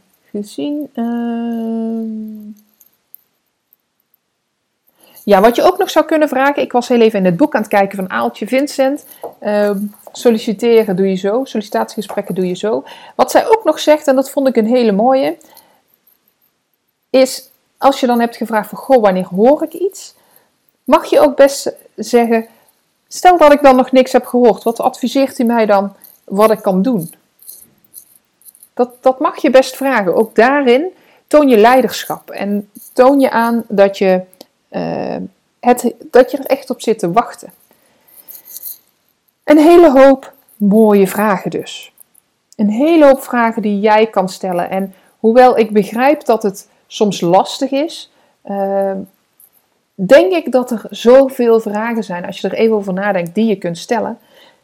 Ehm. 0.94 2.50
Ja, 5.24 5.40
wat 5.40 5.56
je 5.56 5.62
ook 5.62 5.78
nog 5.78 5.90
zou 5.90 6.04
kunnen 6.04 6.28
vragen. 6.28 6.62
Ik 6.62 6.72
was 6.72 6.88
heel 6.88 7.00
even 7.00 7.18
in 7.18 7.24
het 7.24 7.36
boek 7.36 7.54
aan 7.54 7.60
het 7.60 7.70
kijken 7.70 7.96
van 7.96 8.10
Aaltje 8.10 8.46
Vincent. 8.46 9.04
Uh, 9.42 9.70
solliciteren 10.12 10.96
doe 10.96 11.08
je 11.08 11.14
zo. 11.14 11.44
Sollicitatiegesprekken 11.44 12.34
doe 12.34 12.46
je 12.46 12.54
zo. 12.54 12.84
Wat 13.14 13.30
zij 13.30 13.48
ook 13.48 13.64
nog 13.64 13.80
zegt, 13.80 14.06
en 14.06 14.14
dat 14.14 14.30
vond 14.30 14.48
ik 14.48 14.56
een 14.56 14.66
hele 14.66 14.92
mooie. 14.92 15.36
Is 17.10 17.48
als 17.78 18.00
je 18.00 18.06
dan 18.06 18.20
hebt 18.20 18.36
gevraagd 18.36 18.68
van 18.68 18.78
goh, 18.78 19.02
wanneer 19.02 19.26
hoor 19.26 19.62
ik 19.62 19.72
iets? 19.72 20.14
Mag 20.84 21.06
je 21.06 21.20
ook 21.20 21.36
best 21.36 21.72
zeggen. 21.96 22.46
Stel 23.08 23.38
dat 23.38 23.52
ik 23.52 23.62
dan 23.62 23.76
nog 23.76 23.92
niks 23.92 24.12
heb 24.12 24.26
gehoord. 24.26 24.62
Wat 24.62 24.80
adviseert 24.80 25.38
u 25.38 25.44
mij 25.44 25.66
dan 25.66 25.94
wat 26.24 26.50
ik 26.50 26.62
kan 26.62 26.82
doen? 26.82 27.14
Dat, 28.74 28.90
dat 29.00 29.18
mag 29.18 29.42
je 29.42 29.50
best 29.50 29.76
vragen. 29.76 30.14
Ook 30.14 30.34
daarin 30.34 30.92
toon 31.26 31.48
je 31.48 31.56
leiderschap 31.56 32.30
en 32.30 32.70
toon 32.92 33.20
je 33.20 33.30
aan 33.30 33.64
dat 33.68 33.98
je, 33.98 34.20
uh, 34.70 35.16
het, 35.60 35.94
dat 36.10 36.30
je 36.30 36.38
er 36.38 36.46
echt 36.46 36.70
op 36.70 36.80
zit 36.80 36.98
te 36.98 37.12
wachten. 37.12 37.52
Een 39.44 39.58
hele 39.58 39.90
hoop 39.90 40.32
mooie 40.56 41.06
vragen 41.06 41.50
dus. 41.50 41.92
Een 42.56 42.70
hele 42.70 43.04
hoop 43.04 43.22
vragen 43.22 43.62
die 43.62 43.80
jij 43.80 44.06
kan 44.06 44.28
stellen. 44.28 44.70
En 44.70 44.94
hoewel 45.18 45.58
ik 45.58 45.70
begrijp 45.70 46.24
dat 46.24 46.42
het 46.42 46.68
soms 46.86 47.20
lastig 47.20 47.70
is, 47.70 48.12
uh, 48.44 48.92
denk 49.94 50.32
ik 50.32 50.52
dat 50.52 50.70
er 50.70 50.86
zoveel 50.90 51.60
vragen 51.60 52.04
zijn, 52.04 52.26
als 52.26 52.40
je 52.40 52.48
er 52.48 52.54
even 52.54 52.76
over 52.76 52.92
nadenkt, 52.92 53.34
die 53.34 53.46
je 53.46 53.56
kunt 53.56 53.78
stellen. 53.78 54.18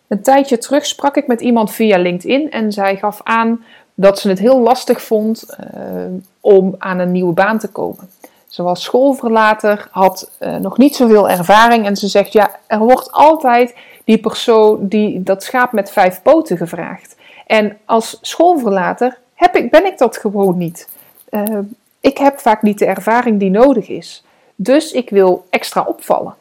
Een 0.09 0.23
tijdje 0.23 0.59
terug 0.59 0.87
sprak 0.87 1.17
ik 1.17 1.27
met 1.27 1.41
iemand 1.41 1.71
via 1.71 1.99
LinkedIn 1.99 2.51
en 2.51 2.73
zij 2.73 2.97
gaf 2.97 3.21
aan 3.23 3.65
dat 4.01 4.19
ze 4.19 4.29
het 4.29 4.39
heel 4.39 4.61
lastig 4.61 5.03
vond 5.03 5.47
uh, 5.61 6.05
om 6.41 6.75
aan 6.79 6.99
een 6.99 7.13
nieuwe 7.13 7.33
baan 7.33 7.59
te 7.59 7.69
komen. 7.69 8.11
Ze 8.49 8.63
was 8.63 8.83
schoolverlater, 8.83 9.89
had 9.91 10.31
uh, 10.41 10.57
nog 10.57 10.79
niet 10.79 10.97
zoveel 10.97 11.29
ervaring 11.29 11.87
en 11.87 11.97
ze 11.97 12.09
zegt: 12.09 12.33
Ja, 12.33 12.51
er 12.67 12.79
wordt 12.79 13.13
altijd 13.13 13.75
die 14.05 14.19
persoon, 14.19 14.89
die, 14.89 15.23
dat 15.23 15.43
schaap 15.43 15.73
met 15.73 15.91
vijf 15.91 16.23
poten 16.23 16.57
gevraagd. 16.57 17.17
En 17.47 17.79
als 17.85 18.19
schoolverlater 18.21 19.19
heb 19.35 19.57
ik, 19.57 19.71
ben 19.71 19.87
ik 19.87 19.99
dat 19.99 20.17
gewoon 20.17 20.59
niet. 20.59 20.89
Uh, 21.31 21.59
ik 22.01 22.19
heb 22.19 22.39
vaak 22.39 22.63
niet 22.63 22.79
de 22.79 22.87
ervaring 22.87 23.39
die 23.39 23.51
nodig 23.51 23.89
is. 23.89 24.25
Dus 24.55 24.93
ik 24.93 25.11
wil 25.11 25.47
extra 25.51 25.83
opvallen. 25.83 26.35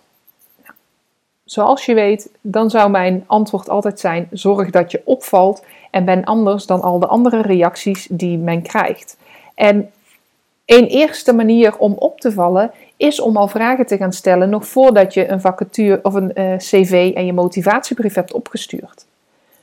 Zoals 1.46 1.86
je 1.86 1.94
weet, 1.94 2.30
dan 2.42 2.70
zou 2.70 2.90
mijn 2.90 3.24
antwoord 3.28 3.70
altijd 3.70 4.00
zijn: 4.00 4.28
zorg 4.32 4.70
dat 4.70 4.92
je 4.92 5.02
opvalt 5.06 5.64
en 5.92 6.06
ben 6.06 6.24
anders 6.24 6.66
dan 6.66 6.82
al 6.82 7.00
de 7.00 7.08
andere 7.08 7.42
reacties 7.42 8.08
die 8.12 8.38
men 8.38 8.62
krijgt. 8.62 9.18
En 9.56 9.92
een 10.66 10.86
eerste 10.86 11.34
manier 11.34 11.78
om 11.78 11.94
op 11.94 12.20
te 12.20 12.32
vallen 12.32 12.72
is 12.98 13.20
om 13.20 13.38
al 13.38 13.48
vragen 13.48 13.86
te 13.86 13.98
gaan 13.98 14.14
stellen 14.14 14.50
nog 14.50 14.68
voordat 14.68 15.14
je 15.14 15.28
een 15.28 15.42
vacature 15.42 16.00
of 16.04 16.14
een 16.14 16.32
uh, 16.36 16.58
cv 16.58 17.12
en 17.16 17.26
je 17.26 17.34
motivatiebrief 17.34 18.14
hebt 18.14 18.34
opgestuurd. 18.34 19.06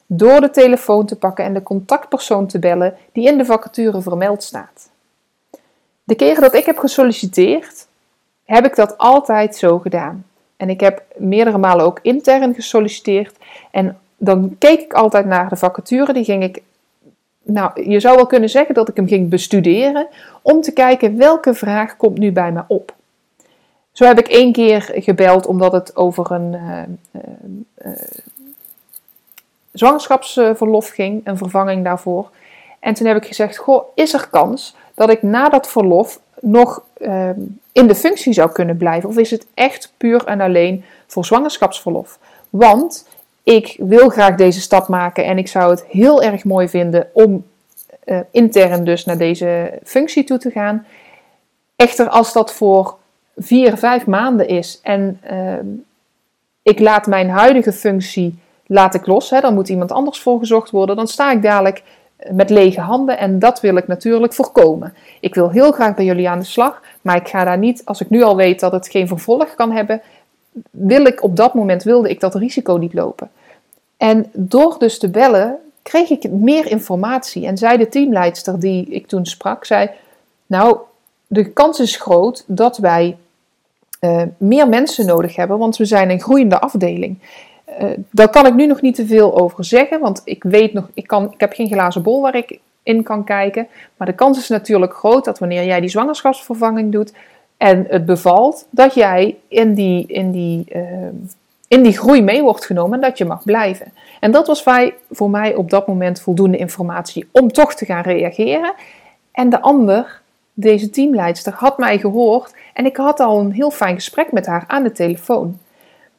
Door 0.06 0.40
de 0.40 0.50
telefoon 0.50 1.06
te 1.06 1.16
pakken 1.16 1.44
en 1.44 1.54
de 1.54 1.62
contactpersoon 1.62 2.46
te 2.46 2.58
bellen 2.58 2.96
die 3.12 3.26
in 3.26 3.38
de 3.38 3.44
vacature 3.44 4.02
vermeld 4.02 4.42
staat. 4.42 4.90
De 6.04 6.14
keren 6.14 6.42
dat 6.42 6.54
ik 6.54 6.66
heb 6.66 6.78
gesolliciteerd, 6.78 7.86
heb 8.44 8.64
ik 8.64 8.76
dat 8.76 8.98
altijd 8.98 9.56
zo 9.56 9.78
gedaan. 9.78 10.24
En 10.56 10.70
ik 10.70 10.80
heb 10.80 11.02
meerdere 11.16 11.58
malen 11.58 11.84
ook 11.84 11.98
intern 12.02 12.54
gesolliciteerd. 12.54 13.36
En 13.70 13.98
dan 14.24 14.56
keek 14.58 14.80
ik 14.80 14.92
altijd 14.92 15.26
naar 15.26 15.48
de 15.48 15.56
vacature. 15.56 16.12
Die 16.12 16.24
ging 16.24 16.42
ik, 16.42 16.62
nou, 17.42 17.90
je 17.90 18.00
zou 18.00 18.16
wel 18.16 18.26
kunnen 18.26 18.48
zeggen 18.48 18.74
dat 18.74 18.88
ik 18.88 18.96
hem 18.96 19.08
ging 19.08 19.28
bestuderen. 19.28 20.06
Om 20.42 20.60
te 20.60 20.72
kijken 20.72 21.16
welke 21.16 21.54
vraag 21.54 21.96
komt 21.96 22.18
nu 22.18 22.32
bij 22.32 22.52
me 22.52 22.64
op. 22.68 22.94
Zo 23.92 24.04
heb 24.04 24.18
ik 24.18 24.28
één 24.28 24.52
keer 24.52 24.90
gebeld 24.94 25.46
omdat 25.46 25.72
het 25.72 25.96
over 25.96 26.30
een 26.30 26.52
uh, 26.52 26.82
uh, 27.86 27.92
zwangerschapsverlof 29.72 30.88
ging, 30.88 31.20
een 31.24 31.36
vervanging 31.36 31.84
daarvoor. 31.84 32.30
En 32.80 32.94
toen 32.94 33.06
heb 33.06 33.16
ik 33.16 33.26
gezegd: 33.26 33.56
Goh, 33.56 33.84
is 33.94 34.14
er 34.14 34.28
kans 34.30 34.76
dat 34.94 35.10
ik 35.10 35.22
na 35.22 35.48
dat 35.48 35.68
verlof 35.68 36.20
nog 36.40 36.82
in 37.72 37.86
de 37.86 37.94
functie 37.94 38.32
zou 38.32 38.52
kunnen 38.52 38.76
blijven? 38.76 39.08
Of 39.08 39.18
is 39.18 39.30
het 39.30 39.46
echt 39.54 39.92
puur 39.96 40.24
en 40.24 40.40
alleen 40.40 40.84
voor 41.06 41.24
zwangerschapsverlof? 41.24 42.18
Want 42.50 43.06
ik 43.44 43.76
wil 43.78 44.08
graag 44.08 44.34
deze 44.34 44.60
stap 44.60 44.88
maken 44.88 45.24
en 45.24 45.38
ik 45.38 45.48
zou 45.48 45.70
het 45.70 45.84
heel 45.84 46.22
erg 46.22 46.44
mooi 46.44 46.68
vinden 46.68 47.08
om 47.12 47.44
uh, 48.04 48.18
intern 48.30 48.84
dus 48.84 49.04
naar 49.04 49.18
deze 49.18 49.78
functie 49.82 50.24
toe 50.24 50.38
te 50.38 50.50
gaan. 50.50 50.86
Echter, 51.76 52.08
als 52.08 52.32
dat 52.32 52.54
voor 52.54 52.96
vier, 53.36 53.76
vijf 53.76 54.06
maanden 54.06 54.48
is 54.48 54.80
en 54.82 55.20
uh, 55.32 55.54
ik 56.62 56.78
laat 56.78 57.06
mijn 57.06 57.28
huidige 57.28 57.72
functie 57.72 58.38
laat 58.66 58.94
ik 58.94 59.06
los, 59.06 59.30
hè, 59.30 59.40
dan 59.40 59.54
moet 59.54 59.68
iemand 59.68 59.92
anders 59.92 60.20
voor 60.20 60.38
gezocht 60.38 60.70
worden, 60.70 60.96
dan 60.96 61.08
sta 61.08 61.32
ik 61.32 61.42
dadelijk 61.42 61.82
met 62.30 62.50
lege 62.50 62.80
handen 62.80 63.18
en 63.18 63.38
dat 63.38 63.60
wil 63.60 63.76
ik 63.76 63.86
natuurlijk 63.86 64.32
voorkomen. 64.32 64.94
Ik 65.20 65.34
wil 65.34 65.50
heel 65.50 65.72
graag 65.72 65.94
bij 65.94 66.04
jullie 66.04 66.28
aan 66.28 66.38
de 66.38 66.44
slag, 66.44 66.82
maar 67.02 67.16
ik 67.16 67.28
ga 67.28 67.44
daar 67.44 67.58
niet, 67.58 67.82
als 67.84 68.00
ik 68.00 68.10
nu 68.10 68.22
al 68.22 68.36
weet 68.36 68.60
dat 68.60 68.72
het 68.72 68.88
geen 68.88 69.08
vervolg 69.08 69.54
kan 69.54 69.72
hebben, 69.72 70.00
wil 70.70 71.04
ik 71.04 71.22
op 71.22 71.36
dat 71.36 71.54
moment 71.54 71.82
wilde 71.82 72.08
ik 72.08 72.20
dat 72.20 72.34
risico 72.34 72.76
niet 72.76 72.94
lopen. 72.94 73.30
En 73.96 74.30
door 74.32 74.76
dus 74.78 74.98
te 74.98 75.08
bellen 75.08 75.58
kreeg 75.82 76.10
ik 76.10 76.30
meer 76.30 76.70
informatie 76.70 77.46
en 77.46 77.58
zei 77.58 77.78
de 77.78 77.88
teamleidster 77.88 78.60
die 78.60 78.86
ik 78.86 79.06
toen 79.06 79.26
sprak, 79.26 79.64
zei, 79.64 79.90
nou, 80.46 80.78
de 81.26 81.52
kans 81.52 81.80
is 81.80 81.96
groot 81.96 82.44
dat 82.46 82.78
wij 82.78 83.16
uh, 84.00 84.22
meer 84.36 84.68
mensen 84.68 85.06
nodig 85.06 85.36
hebben, 85.36 85.58
want 85.58 85.76
we 85.76 85.84
zijn 85.84 86.10
een 86.10 86.20
groeiende 86.20 86.60
afdeling. 86.60 87.18
Uh, 87.80 87.90
daar 88.10 88.30
kan 88.30 88.46
ik 88.46 88.54
nu 88.54 88.66
nog 88.66 88.80
niet 88.80 88.94
te 88.94 89.06
veel 89.06 89.40
over 89.40 89.64
zeggen, 89.64 90.00
want 90.00 90.22
ik 90.24 90.42
weet 90.42 90.72
nog, 90.72 90.88
ik, 90.94 91.06
kan, 91.06 91.32
ik 91.32 91.40
heb 91.40 91.52
geen 91.52 91.68
glazen 91.68 92.02
bol 92.02 92.20
waar 92.20 92.34
ik 92.34 92.58
in 92.82 93.02
kan 93.02 93.24
kijken. 93.24 93.68
Maar 93.96 94.06
de 94.06 94.14
kans 94.14 94.38
is 94.38 94.48
natuurlijk 94.48 94.94
groot 94.94 95.24
dat 95.24 95.38
wanneer 95.38 95.64
jij 95.64 95.80
die 95.80 95.88
zwangerschapsvervanging 95.88 96.92
doet 96.92 97.12
en 97.56 97.86
het 97.88 98.06
bevalt, 98.06 98.66
dat 98.70 98.94
jij 98.94 99.36
in 99.48 99.74
die, 99.74 100.06
in 100.06 100.30
die, 100.30 100.64
uh, 100.76 100.82
in 101.68 101.82
die 101.82 101.98
groei 101.98 102.22
mee 102.22 102.42
wordt 102.42 102.64
genomen 102.64 102.94
en 102.94 103.08
dat 103.08 103.18
je 103.18 103.24
mag 103.24 103.44
blijven. 103.44 103.92
En 104.20 104.30
dat 104.30 104.46
was 104.46 104.64
voor 105.10 105.30
mij 105.30 105.54
op 105.54 105.70
dat 105.70 105.86
moment 105.86 106.20
voldoende 106.20 106.56
informatie 106.56 107.28
om 107.30 107.52
toch 107.52 107.74
te 107.74 107.84
gaan 107.84 108.02
reageren. 108.02 108.74
En 109.32 109.48
de 109.48 109.60
ander, 109.60 110.20
deze 110.52 110.90
teamleidster, 110.90 111.52
had 111.52 111.78
mij 111.78 111.98
gehoord 111.98 112.54
en 112.74 112.86
ik 112.86 112.96
had 112.96 113.20
al 113.20 113.40
een 113.40 113.52
heel 113.52 113.70
fijn 113.70 113.94
gesprek 113.94 114.32
met 114.32 114.46
haar 114.46 114.64
aan 114.66 114.82
de 114.82 114.92
telefoon. 114.92 115.58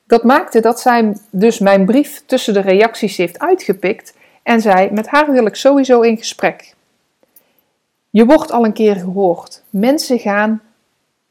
Dat 0.07 0.23
maakte 0.23 0.59
dat 0.59 0.79
zij 0.79 1.17
dus 1.29 1.59
mijn 1.59 1.85
brief 1.85 2.23
tussen 2.25 2.53
de 2.53 2.59
reacties 2.59 3.17
heeft 3.17 3.39
uitgepikt 3.39 4.15
en 4.43 4.61
zei: 4.61 4.91
Met 4.91 5.07
haar 5.07 5.31
wil 5.31 5.45
ik 5.45 5.55
sowieso 5.55 6.01
in 6.01 6.17
gesprek. 6.17 6.73
Je 8.09 8.25
wordt 8.25 8.51
al 8.51 8.65
een 8.65 8.73
keer 8.73 8.95
gehoord. 8.95 9.63
Mensen 9.69 10.19
gaan 10.19 10.61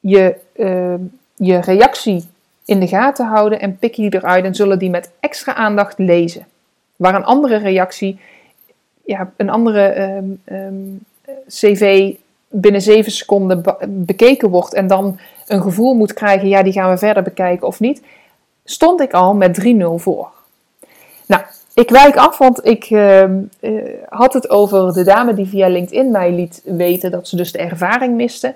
je, 0.07 0.35
uh, 0.57 0.95
je 1.35 1.61
reactie 1.61 2.25
in 2.65 2.81
de 2.81 2.87
gaten 2.87 3.27
houden 3.27 3.61
en 3.61 3.79
pikken 3.79 4.03
die 4.03 4.21
eruit 4.21 4.45
en 4.45 4.55
zullen 4.55 4.79
die 4.79 4.91
met 4.91 5.11
extra 5.21 5.55
aandacht 5.55 5.99
lezen. 5.99 6.47
Waar 6.97 7.15
een 7.15 7.25
andere 7.25 7.57
reactie, 7.57 8.19
ja, 9.05 9.33
een 9.37 9.51
andere 9.51 10.01
um, 10.01 10.43
um, 10.45 11.01
cv 11.49 12.15
binnen 12.49 12.83
zeven 12.83 13.13
seconden 13.13 13.63
bekeken 13.89 14.49
wordt 14.49 14.75
en 14.75 14.87
dan 14.87 15.19
een 15.47 15.63
gevoel 15.63 15.95
moet 15.95 16.15
krijgen, 16.15 16.49
ja, 16.49 16.63
die 16.63 16.73
gaan 16.73 16.91
we 16.91 16.99
verder 16.99 17.23
bekijken 17.23 17.67
of 17.67 17.81
niet, 17.81 18.03
stond 18.65 19.01
ik 19.01 19.13
al 19.13 19.35
met 19.35 19.65
3-0 19.65 19.65
voor. 19.95 20.29
Nou, 21.27 21.43
ik 21.75 21.91
wijk 21.91 22.17
af, 22.17 22.39
want 22.39 22.67
ik 22.67 22.91
uh, 22.91 23.25
had 24.09 24.33
het 24.33 24.51
over 24.51 24.93
de 24.93 25.05
dame 25.05 25.35
die 25.35 25.47
via 25.47 25.69
LinkedIn 25.69 26.11
mij 26.11 26.33
liet 26.33 26.63
weten 26.65 27.11
dat 27.11 27.29
ze 27.29 27.37
dus 27.37 27.53
de 27.53 27.59
ervaring 27.59 28.15
miste. 28.15 28.55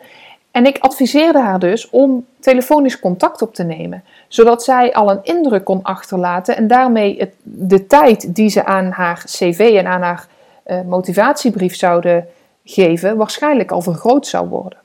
En 0.58 0.66
ik 0.66 0.78
adviseerde 0.78 1.40
haar 1.40 1.58
dus 1.58 1.90
om 1.90 2.26
telefonisch 2.40 2.98
contact 2.98 3.42
op 3.42 3.54
te 3.54 3.62
nemen, 3.62 4.04
zodat 4.28 4.64
zij 4.64 4.94
al 4.94 5.10
een 5.10 5.22
indruk 5.22 5.64
kon 5.64 5.82
achterlaten 5.82 6.56
en 6.56 6.66
daarmee 6.66 7.32
de 7.42 7.86
tijd 7.86 8.34
die 8.34 8.48
ze 8.48 8.64
aan 8.64 8.90
haar 8.90 9.22
cv 9.26 9.74
en 9.76 9.86
aan 9.86 10.02
haar 10.02 10.26
uh, 10.66 10.80
motivatiebrief 10.80 11.76
zouden 11.76 12.28
geven, 12.64 13.16
waarschijnlijk 13.16 13.70
al 13.70 13.80
vergroot 13.80 14.26
zou 14.26 14.48
worden. 14.48 14.78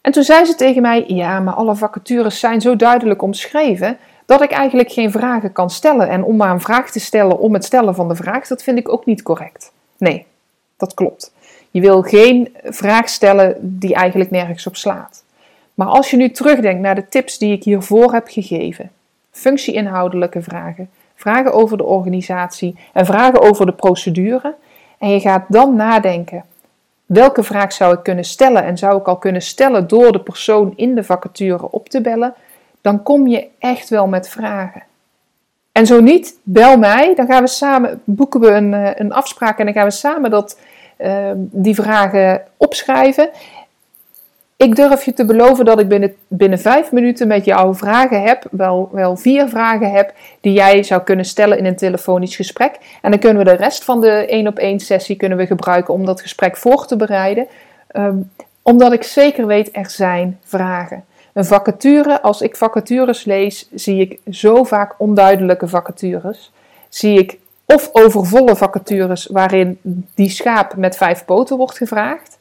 En 0.00 0.12
toen 0.12 0.22
zei 0.22 0.44
ze 0.44 0.54
tegen 0.54 0.82
mij: 0.82 1.04
Ja, 1.06 1.40
maar 1.40 1.54
alle 1.54 1.74
vacatures 1.74 2.38
zijn 2.40 2.60
zo 2.60 2.76
duidelijk 2.76 3.22
omschreven 3.22 3.98
dat 4.26 4.42
ik 4.42 4.50
eigenlijk 4.50 4.92
geen 4.92 5.10
vragen 5.10 5.52
kan 5.52 5.70
stellen. 5.70 6.08
En 6.08 6.24
om 6.24 6.36
maar 6.36 6.50
een 6.50 6.60
vraag 6.60 6.90
te 6.90 7.00
stellen 7.00 7.38
om 7.38 7.54
het 7.54 7.64
stellen 7.64 7.94
van 7.94 8.08
de 8.08 8.16
vraag, 8.16 8.46
dat 8.46 8.62
vind 8.62 8.78
ik 8.78 8.88
ook 8.88 9.06
niet 9.06 9.22
correct. 9.22 9.72
Nee, 9.98 10.26
dat 10.76 10.94
klopt. 10.94 11.33
Je 11.74 11.80
wil 11.80 12.02
geen 12.02 12.56
vraag 12.64 13.08
stellen 13.08 13.56
die 13.60 13.94
eigenlijk 13.94 14.30
nergens 14.30 14.66
op 14.66 14.76
slaat. 14.76 15.24
Maar 15.74 15.86
als 15.86 16.10
je 16.10 16.16
nu 16.16 16.30
terugdenkt 16.30 16.80
naar 16.80 16.94
de 16.94 17.08
tips 17.08 17.38
die 17.38 17.52
ik 17.52 17.64
hiervoor 17.64 18.12
heb 18.12 18.28
gegeven, 18.28 18.90
functieinhoudelijke 19.30 20.42
vragen, 20.42 20.90
vragen 21.14 21.52
over 21.52 21.76
de 21.76 21.84
organisatie 21.84 22.78
en 22.92 23.06
vragen 23.06 23.40
over 23.40 23.66
de 23.66 23.72
procedure, 23.72 24.54
en 24.98 25.08
je 25.08 25.20
gaat 25.20 25.44
dan 25.48 25.76
nadenken: 25.76 26.44
welke 27.06 27.42
vraag 27.42 27.72
zou 27.72 27.94
ik 27.94 28.02
kunnen 28.02 28.24
stellen 28.24 28.64
en 28.64 28.78
zou 28.78 28.98
ik 28.98 29.08
al 29.08 29.16
kunnen 29.16 29.42
stellen 29.42 29.88
door 29.88 30.12
de 30.12 30.20
persoon 30.20 30.72
in 30.76 30.94
de 30.94 31.04
vacature 31.04 31.70
op 31.70 31.88
te 31.88 32.00
bellen, 32.00 32.34
dan 32.80 33.02
kom 33.02 33.26
je 33.26 33.46
echt 33.58 33.88
wel 33.88 34.06
met 34.06 34.28
vragen. 34.28 34.82
En 35.72 35.86
zo 35.86 36.00
niet, 36.00 36.38
bel 36.42 36.78
mij, 36.78 37.14
dan 37.14 37.26
gaan 37.26 37.42
we 37.42 37.48
samen, 37.48 38.02
boeken 38.04 38.40
we 38.40 38.50
een, 38.50 38.74
eh, 38.74 38.90
een 38.94 39.12
afspraak 39.12 39.58
en 39.58 39.64
dan 39.64 39.74
gaan 39.74 39.86
we 39.86 39.90
samen 39.90 40.30
dat, 40.30 40.58
uh, 41.04 41.30
die 41.36 41.74
vragen 41.74 42.42
opschrijven. 42.56 43.30
Ik 44.56 44.76
durf 44.76 45.04
je 45.04 45.12
te 45.12 45.24
beloven 45.24 45.64
dat 45.64 45.80
ik 45.80 45.88
binnen, 45.88 46.14
binnen 46.28 46.58
vijf 46.58 46.92
minuten 46.92 47.26
met 47.26 47.44
jou 47.44 47.76
vragen 47.76 48.22
heb, 48.22 48.46
wel, 48.50 48.88
wel 48.92 49.16
vier 49.16 49.48
vragen 49.48 49.90
heb, 49.90 50.12
die 50.40 50.52
jij 50.52 50.82
zou 50.82 51.02
kunnen 51.02 51.24
stellen 51.24 51.58
in 51.58 51.64
een 51.64 51.76
telefonisch 51.76 52.36
gesprek. 52.36 52.78
En 53.02 53.10
dan 53.10 53.20
kunnen 53.20 53.44
we 53.44 53.50
de 53.50 53.56
rest 53.56 53.84
van 53.84 54.00
de 54.00 54.26
één 54.26 54.46
op 54.46 54.58
één 54.58 54.80
sessie 54.80 55.16
kunnen 55.16 55.38
we 55.38 55.46
gebruiken 55.46 55.94
om 55.94 56.04
dat 56.04 56.20
gesprek 56.20 56.56
voor 56.56 56.86
te 56.86 56.96
bereiden. 56.96 57.46
Ehm, 57.86 58.16
omdat 58.62 58.92
ik 58.92 59.02
zeker 59.02 59.46
weet, 59.46 59.68
er 59.72 59.90
zijn 59.90 60.38
vragen. 60.44 61.04
Een 61.32 61.44
vacature, 61.44 62.22
als 62.22 62.42
ik 62.42 62.56
vacatures 62.56 63.24
lees, 63.24 63.68
zie 63.74 64.00
ik 64.00 64.20
zo 64.30 64.64
vaak 64.64 64.94
onduidelijke 64.98 65.68
vacatures. 65.68 66.52
Zie 66.88 67.18
ik 67.18 67.38
of 67.66 67.90
overvolle 67.92 68.56
vacatures 68.56 69.26
waarin 69.26 69.78
die 70.14 70.30
schaap 70.30 70.76
met 70.76 70.96
vijf 70.96 71.24
poten 71.24 71.56
wordt 71.56 71.76
gevraagd. 71.76 72.38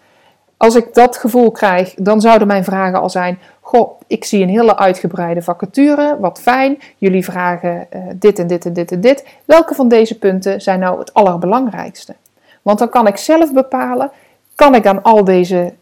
Als 0.57 0.75
ik 0.75 0.93
dat 0.93 1.17
gevoel 1.17 1.51
krijg, 1.51 1.93
dan 1.93 2.21
zouden 2.21 2.47
mijn 2.47 2.63
vragen 2.63 3.01
al 3.01 3.09
zijn: 3.09 3.39
Goh, 3.61 4.01
ik 4.07 4.23
zie 4.23 4.43
een 4.43 4.49
hele 4.49 4.77
uitgebreide 4.77 5.41
vacature, 5.41 6.17
wat 6.19 6.41
fijn. 6.41 6.77
Jullie 6.97 7.23
vragen 7.23 7.87
uh, 7.95 8.01
dit 8.15 8.39
en 8.39 8.47
dit 8.47 8.65
en 8.65 8.73
dit 8.73 8.91
en 8.91 9.01
dit. 9.01 9.25
Welke 9.45 9.75
van 9.75 9.87
deze 9.87 10.19
punten 10.19 10.61
zijn 10.61 10.79
nou 10.79 10.99
het 10.99 11.13
allerbelangrijkste? 11.13 12.15
Want 12.61 12.79
dan 12.79 12.89
kan 12.89 13.07
ik 13.07 13.17
zelf 13.17 13.53
bepalen: 13.53 14.11
kan 14.55 14.75
ik 14.75 14.87
aan 14.87 15.01
al 15.01 15.23
deze 15.23 15.73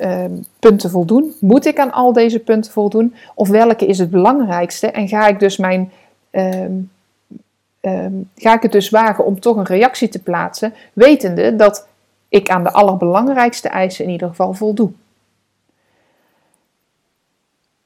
uh, 0.00 0.24
punten 0.58 0.90
voldoen? 0.90 1.34
Moet 1.40 1.66
ik 1.66 1.78
aan 1.78 1.92
al 1.92 2.12
deze 2.12 2.38
punten 2.38 2.72
voldoen? 2.72 3.14
Of 3.34 3.48
welke 3.48 3.86
is 3.86 3.98
het 3.98 4.10
belangrijkste? 4.10 4.90
En 4.90 5.08
ga 5.08 5.26
ik 5.26 5.40
dus 5.40 5.56
mijn. 5.56 5.92
Uh, 6.32 6.64
ga 8.36 8.54
ik 8.54 8.62
het 8.62 8.72
dus 8.72 8.90
wagen 8.90 9.24
om 9.24 9.40
toch 9.40 9.56
een 9.56 9.64
reactie 9.64 10.08
te 10.08 10.22
plaatsen, 10.22 10.74
wetende 10.92 11.56
dat 11.56 11.86
ik 12.28 12.48
aan 12.48 12.62
de 12.62 12.72
allerbelangrijkste 12.72 13.68
eisen 13.68 14.04
in 14.04 14.10
ieder 14.10 14.28
geval 14.28 14.54
voldoe. 14.54 14.90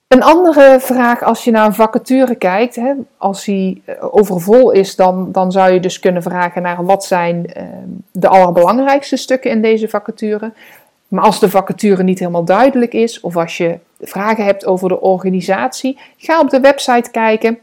Een 0.06 0.22
andere 0.22 0.76
vraag 0.80 1.22
als 1.22 1.44
je 1.44 1.50
naar 1.50 1.66
een 1.66 1.74
vacature 1.74 2.34
kijkt, 2.34 2.76
hè, 2.76 2.92
als 3.16 3.44
die 3.44 3.82
eh, 3.84 3.94
overvol 4.14 4.70
is, 4.70 4.96
dan, 4.96 5.32
dan 5.32 5.52
zou 5.52 5.72
je 5.72 5.80
dus 5.80 5.98
kunnen 5.98 6.22
vragen 6.22 6.62
naar 6.62 6.84
wat 6.84 7.04
zijn 7.04 7.50
uh, 7.56 7.62
de 8.12 8.28
allerbelangrijkste 8.28 9.16
stukken 9.16 9.50
in 9.50 9.62
deze 9.62 9.88
vacature. 9.88 10.52
Maar 11.08 11.24
als 11.24 11.40
de 11.40 11.50
vacature 11.50 12.02
niet 12.02 12.18
helemaal 12.18 12.44
duidelijk 12.44 12.92
is, 12.92 13.20
of 13.20 13.36
als 13.36 13.56
je 13.56 13.78
vragen 14.00 14.44
hebt 14.44 14.66
over 14.66 14.88
de 14.88 15.00
organisatie, 15.00 15.98
ga 16.16 16.40
op 16.40 16.50
de 16.50 16.60
website 16.60 17.10
kijken. 17.10 17.58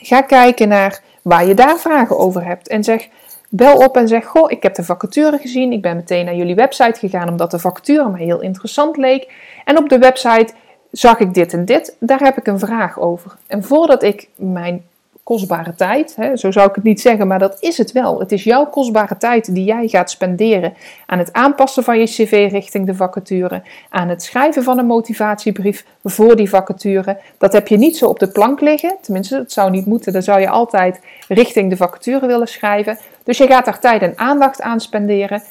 Ga 0.00 0.20
kijken 0.20 0.68
naar 0.68 1.02
waar 1.26 1.46
je 1.46 1.54
daar 1.54 1.78
vragen 1.78 2.18
over 2.18 2.44
hebt 2.44 2.68
en 2.68 2.84
zeg 2.84 3.08
Bel 3.48 3.76
op 3.76 3.96
en 3.96 4.08
zeg: 4.08 4.26
Goh, 4.26 4.50
ik 4.50 4.62
heb 4.62 4.74
de 4.74 4.84
vacature 4.84 5.38
gezien. 5.38 5.72
Ik 5.72 5.82
ben 5.82 5.96
meteen 5.96 6.24
naar 6.24 6.34
jullie 6.34 6.54
website 6.54 6.98
gegaan 6.98 7.28
omdat 7.28 7.50
de 7.50 7.58
vacature 7.58 8.08
me 8.08 8.18
heel 8.18 8.40
interessant 8.40 8.96
leek. 8.96 9.32
En 9.64 9.78
op 9.78 9.88
de 9.88 9.98
website 9.98 10.52
zag 10.90 11.18
ik 11.18 11.34
dit 11.34 11.52
en 11.52 11.64
dit. 11.64 11.96
Daar 12.00 12.20
heb 12.20 12.36
ik 12.36 12.46
een 12.46 12.58
vraag 12.58 13.00
over. 13.00 13.36
En 13.46 13.64
voordat 13.64 14.02
ik 14.02 14.28
mijn 14.34 14.84
kostbare 15.26 15.74
tijd. 15.74 16.16
Hè, 16.16 16.36
zo 16.36 16.50
zou 16.50 16.68
ik 16.68 16.74
het 16.74 16.84
niet 16.84 17.00
zeggen, 17.00 17.26
maar 17.26 17.38
dat 17.38 17.56
is 17.60 17.78
het 17.78 17.92
wel. 17.92 18.18
Het 18.18 18.32
is 18.32 18.44
jouw 18.44 18.66
kostbare 18.66 19.16
tijd 19.16 19.54
die 19.54 19.64
jij 19.64 19.88
gaat 19.88 20.10
spenderen 20.10 20.74
aan 21.06 21.18
het 21.18 21.32
aanpassen 21.32 21.84
van 21.84 21.98
je 21.98 22.04
cv 22.04 22.48
richting 22.50 22.86
de 22.86 22.94
vacature, 22.94 23.62
aan 23.88 24.08
het 24.08 24.22
schrijven 24.22 24.62
van 24.62 24.78
een 24.78 24.86
motivatiebrief 24.86 25.84
voor 26.04 26.36
die 26.36 26.48
vacature. 26.48 27.20
Dat 27.38 27.52
heb 27.52 27.68
je 27.68 27.76
niet 27.76 27.96
zo 27.96 28.06
op 28.06 28.18
de 28.18 28.28
plank 28.28 28.60
liggen, 28.60 28.96
tenminste, 29.00 29.36
dat 29.36 29.52
zou 29.52 29.70
niet 29.70 29.86
moeten. 29.86 30.12
Dan 30.12 30.22
zou 30.22 30.40
je 30.40 30.48
altijd 30.48 31.00
richting 31.28 31.70
de 31.70 31.76
vacature 31.76 32.26
willen 32.26 32.48
schrijven. 32.48 32.98
Dus 33.24 33.38
je 33.38 33.46
gaat 33.46 33.64
daar 33.64 33.80
tijd 33.80 34.02
en 34.02 34.18
aandacht 34.18 34.60
aan 34.60 34.80
spenderen. 34.80 35.42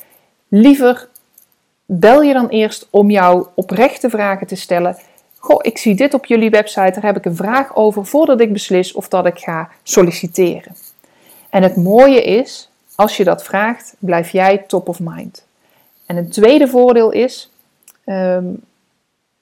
Liever 0.47 1.07
bel 1.85 2.21
je 2.21 2.33
dan 2.33 2.47
eerst 2.47 2.87
om 2.89 3.09
jouw 3.09 3.51
oprechte 3.55 4.09
vragen 4.09 4.47
te 4.47 4.55
stellen 4.55 4.97
Goh, 5.45 5.59
ik 5.61 5.77
zie 5.77 5.95
dit 5.95 6.13
op 6.13 6.25
jullie 6.25 6.49
website, 6.49 6.91
daar 6.91 7.03
heb 7.03 7.17
ik 7.17 7.25
een 7.25 7.35
vraag 7.35 7.75
over 7.75 8.05
voordat 8.05 8.39
ik 8.41 8.53
beslis 8.53 8.93
of 8.93 9.07
dat 9.07 9.25
ik 9.25 9.39
ga 9.39 9.69
solliciteren. 9.83 10.75
En 11.49 11.63
het 11.63 11.75
mooie 11.75 12.23
is, 12.23 12.69
als 12.95 13.17
je 13.17 13.23
dat 13.23 13.43
vraagt, 13.43 13.95
blijf 13.99 14.29
jij 14.29 14.57
top 14.57 14.89
of 14.89 14.99
mind. 14.99 15.45
En 16.05 16.17
een 16.17 16.29
tweede 16.29 16.67
voordeel 16.67 17.11
is, 17.11 17.51
um, 18.05 18.61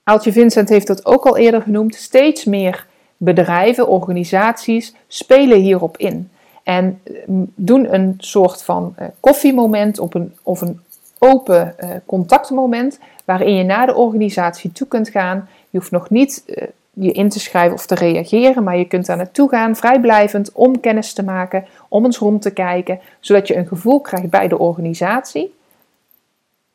Aaltje 0.04 0.32
Vincent 0.32 0.70
heeft 0.70 0.88
dat 0.88 1.06
ook 1.06 1.26
al 1.26 1.38
eerder 1.38 1.62
genoemd, 1.62 1.96
steeds 1.96 2.46
meer 2.46 2.86
bedrijven, 3.18 3.88
organisaties 3.88 4.94
spelen 5.08 5.60
hierop 5.60 5.98
in. 5.98 6.30
En 6.64 7.02
ehm, 7.04 7.44
doen 7.56 7.94
een 7.94 8.16
soort 8.18 8.64
van 8.64 8.96
uh, 9.00 9.08
koffiemoment 9.20 10.00
op 10.00 10.14
een, 10.14 10.34
of 10.42 10.62
een 10.62 10.80
open 11.18 11.76
uh, 11.80 11.90
contactmoment 12.06 13.00
waarin 13.26 13.56
je 13.56 13.64
naar 13.64 13.86
de 13.86 13.96
organisatie 13.96 14.72
toe 14.72 14.88
kunt 14.88 15.10
gaan. 15.10 15.48
Je 15.74 15.80
hoeft 15.80 15.92
nog 15.92 16.10
niet 16.10 16.44
uh, 16.46 16.68
je 16.94 17.12
in 17.12 17.30
te 17.30 17.40
schrijven 17.40 17.74
of 17.74 17.86
te 17.86 17.96
reageren, 17.96 18.64
maar 18.64 18.78
je 18.78 18.86
kunt 18.86 19.06
daar 19.06 19.18
naartoe 19.18 19.50
gaan, 19.50 19.76
vrijblijvend, 19.76 20.52
om 20.52 20.80
kennis 20.80 21.14
te 21.14 21.24
maken, 21.24 21.66
om 21.88 22.06
eens 22.06 22.18
rond 22.18 22.42
te 22.42 22.52
kijken, 22.52 23.00
zodat 23.20 23.48
je 23.48 23.56
een 23.56 23.68
gevoel 23.68 24.02
krijgt 24.02 24.30
bij 24.30 24.48
de 24.48 24.58
organisatie. 24.58 25.56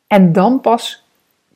En 0.07 0.33
dan 0.33 0.61
pas 0.61 1.05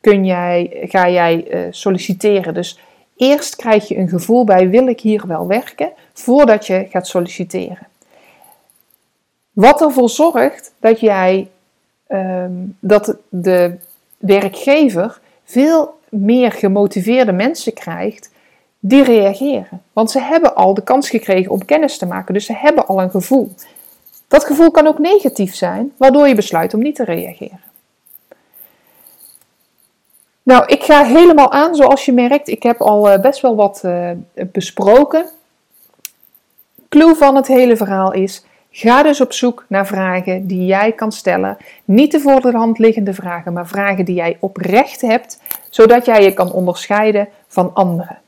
kun 0.00 0.24
jij, 0.24 0.78
ga 0.82 1.08
jij 1.08 1.46
uh, 1.50 1.66
solliciteren. 1.70 2.54
Dus 2.54 2.80
eerst 3.16 3.56
krijg 3.56 3.88
je 3.88 3.96
een 3.96 4.08
gevoel 4.08 4.44
bij 4.44 4.68
wil 4.68 4.86
ik 4.86 5.00
hier 5.00 5.26
wel 5.26 5.46
werken, 5.46 5.92
voordat 6.12 6.66
je 6.66 6.86
gaat 6.90 7.06
solliciteren. 7.06 7.86
Wat 9.52 9.80
ervoor 9.80 10.10
zorgt 10.10 10.72
dat 10.80 11.00
jij 11.00 11.48
um, 12.08 12.76
dat 12.80 13.16
de 13.28 13.76
werkgever 14.18 15.20
veel 15.44 16.00
meer 16.12 16.52
gemotiveerde 16.52 17.32
mensen 17.32 17.72
krijgt 17.72 18.30
die 18.78 19.04
reageren. 19.04 19.82
Want 19.92 20.10
ze 20.10 20.20
hebben 20.20 20.54
al 20.54 20.74
de 20.74 20.82
kans 20.82 21.10
gekregen 21.10 21.50
om 21.50 21.64
kennis 21.64 21.98
te 21.98 22.06
maken, 22.06 22.34
dus 22.34 22.46
ze 22.46 22.54
hebben 22.54 22.86
al 22.86 23.00
een 23.00 23.10
gevoel. 23.10 23.52
Dat 24.28 24.44
gevoel 24.44 24.70
kan 24.70 24.86
ook 24.86 24.98
negatief 24.98 25.54
zijn, 25.54 25.92
waardoor 25.96 26.28
je 26.28 26.34
besluit 26.34 26.74
om 26.74 26.80
niet 26.80 26.94
te 26.94 27.04
reageren. 27.04 27.60
Nou, 30.42 30.66
ik 30.66 30.82
ga 30.82 31.04
helemaal 31.04 31.52
aan 31.52 31.74
zoals 31.74 32.04
je 32.04 32.12
merkt. 32.12 32.48
Ik 32.48 32.62
heb 32.62 32.80
al 32.80 33.10
eh, 33.10 33.20
best 33.20 33.40
wel 33.40 33.56
wat 33.56 33.82
uh, 33.84 34.10
besproken. 34.52 35.24
Clue 36.88 37.14
van 37.14 37.36
het 37.36 37.46
hele 37.46 37.76
verhaal 37.76 38.12
is: 38.12 38.44
Ga 38.70 39.02
dus 39.02 39.20
op 39.20 39.32
zoek 39.32 39.64
naar 39.68 39.86
vragen 39.86 40.46
die 40.46 40.66
jij 40.66 40.92
kan 40.92 41.12
stellen. 41.12 41.56
Niet 41.84 42.12
de 42.12 42.20
voor 42.20 42.40
de 42.40 42.52
hand 42.52 42.78
liggende 42.78 43.14
vragen, 43.14 43.52
maar 43.52 43.66
vragen 43.66 44.04
die 44.04 44.14
jij 44.14 44.36
oprecht 44.40 45.00
hebt, 45.00 45.38
zodat 45.72 46.06
jij 46.06 46.22
je 46.22 46.32
kan 46.32 46.52
onderscheiden 46.52 47.28
van 47.46 47.74
anderen. 47.74 48.18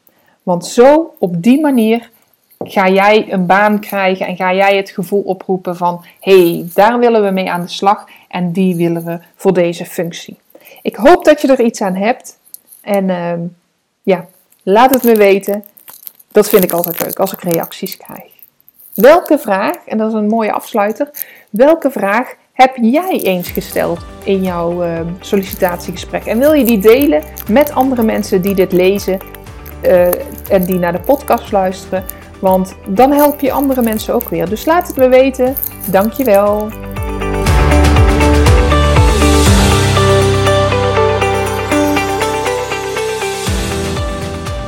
Want 0.42 0.66
zo, 0.66 1.14
op 1.18 1.42
die 1.42 1.60
manier, 1.60 2.10
ga 2.58 2.88
jij 2.88 3.32
een 3.32 3.46
baan 3.46 3.80
krijgen 3.80 4.26
en 4.26 4.36
ga 4.36 4.54
jij 4.54 4.76
het 4.76 4.90
gevoel 4.90 5.22
oproepen 5.22 5.76
van: 5.76 6.04
hé, 6.20 6.50
hey, 6.50 6.66
daar 6.74 6.98
willen 6.98 7.24
we 7.24 7.30
mee 7.30 7.50
aan 7.50 7.60
de 7.60 7.68
slag 7.68 8.04
en 8.28 8.52
die 8.52 8.76
willen 8.76 9.04
we 9.04 9.18
voor 9.36 9.52
deze 9.52 9.86
functie. 9.86 10.38
Ik 10.82 10.96
hoop 10.96 11.24
dat 11.24 11.40
je 11.40 11.48
er 11.48 11.60
iets 11.60 11.80
aan 11.80 11.94
hebt 11.94 12.38
en 12.80 13.08
uh, 13.08 13.32
ja, 14.02 14.26
laat 14.62 14.94
het 14.94 15.02
me 15.02 15.14
weten. 15.14 15.64
Dat 16.32 16.48
vind 16.48 16.64
ik 16.64 16.72
altijd 16.72 17.00
leuk 17.00 17.18
als 17.18 17.32
ik 17.32 17.42
reacties 17.42 17.96
krijg. 17.96 18.32
Welke 18.94 19.38
vraag, 19.38 19.76
en 19.86 19.98
dat 19.98 20.08
is 20.08 20.14
een 20.14 20.26
mooie 20.28 20.52
afsluiter, 20.52 21.10
welke 21.50 21.90
vraag 21.90 22.34
heb 22.54 22.76
jij 22.80 23.20
eens 23.22 23.50
gesteld 23.50 23.98
in 24.24 24.42
jouw 24.42 24.84
uh, 24.84 25.00
sollicitatiegesprek? 25.20 26.24
En 26.24 26.38
wil 26.38 26.52
je 26.52 26.64
die 26.64 26.78
delen 26.78 27.22
met 27.48 27.72
andere 27.72 28.02
mensen 28.02 28.42
die 28.42 28.54
dit 28.54 28.72
lezen 28.72 29.18
uh, 29.84 30.06
en 30.50 30.64
die 30.64 30.78
naar 30.78 30.92
de 30.92 31.00
podcast 31.00 31.52
luisteren? 31.52 32.04
Want 32.40 32.74
dan 32.88 33.12
help 33.12 33.40
je 33.40 33.52
andere 33.52 33.82
mensen 33.82 34.14
ook 34.14 34.28
weer. 34.28 34.48
Dus 34.48 34.64
laat 34.64 34.86
het 34.86 34.96
me 34.96 35.08
weten. 35.08 35.54
Dankjewel. 35.90 36.68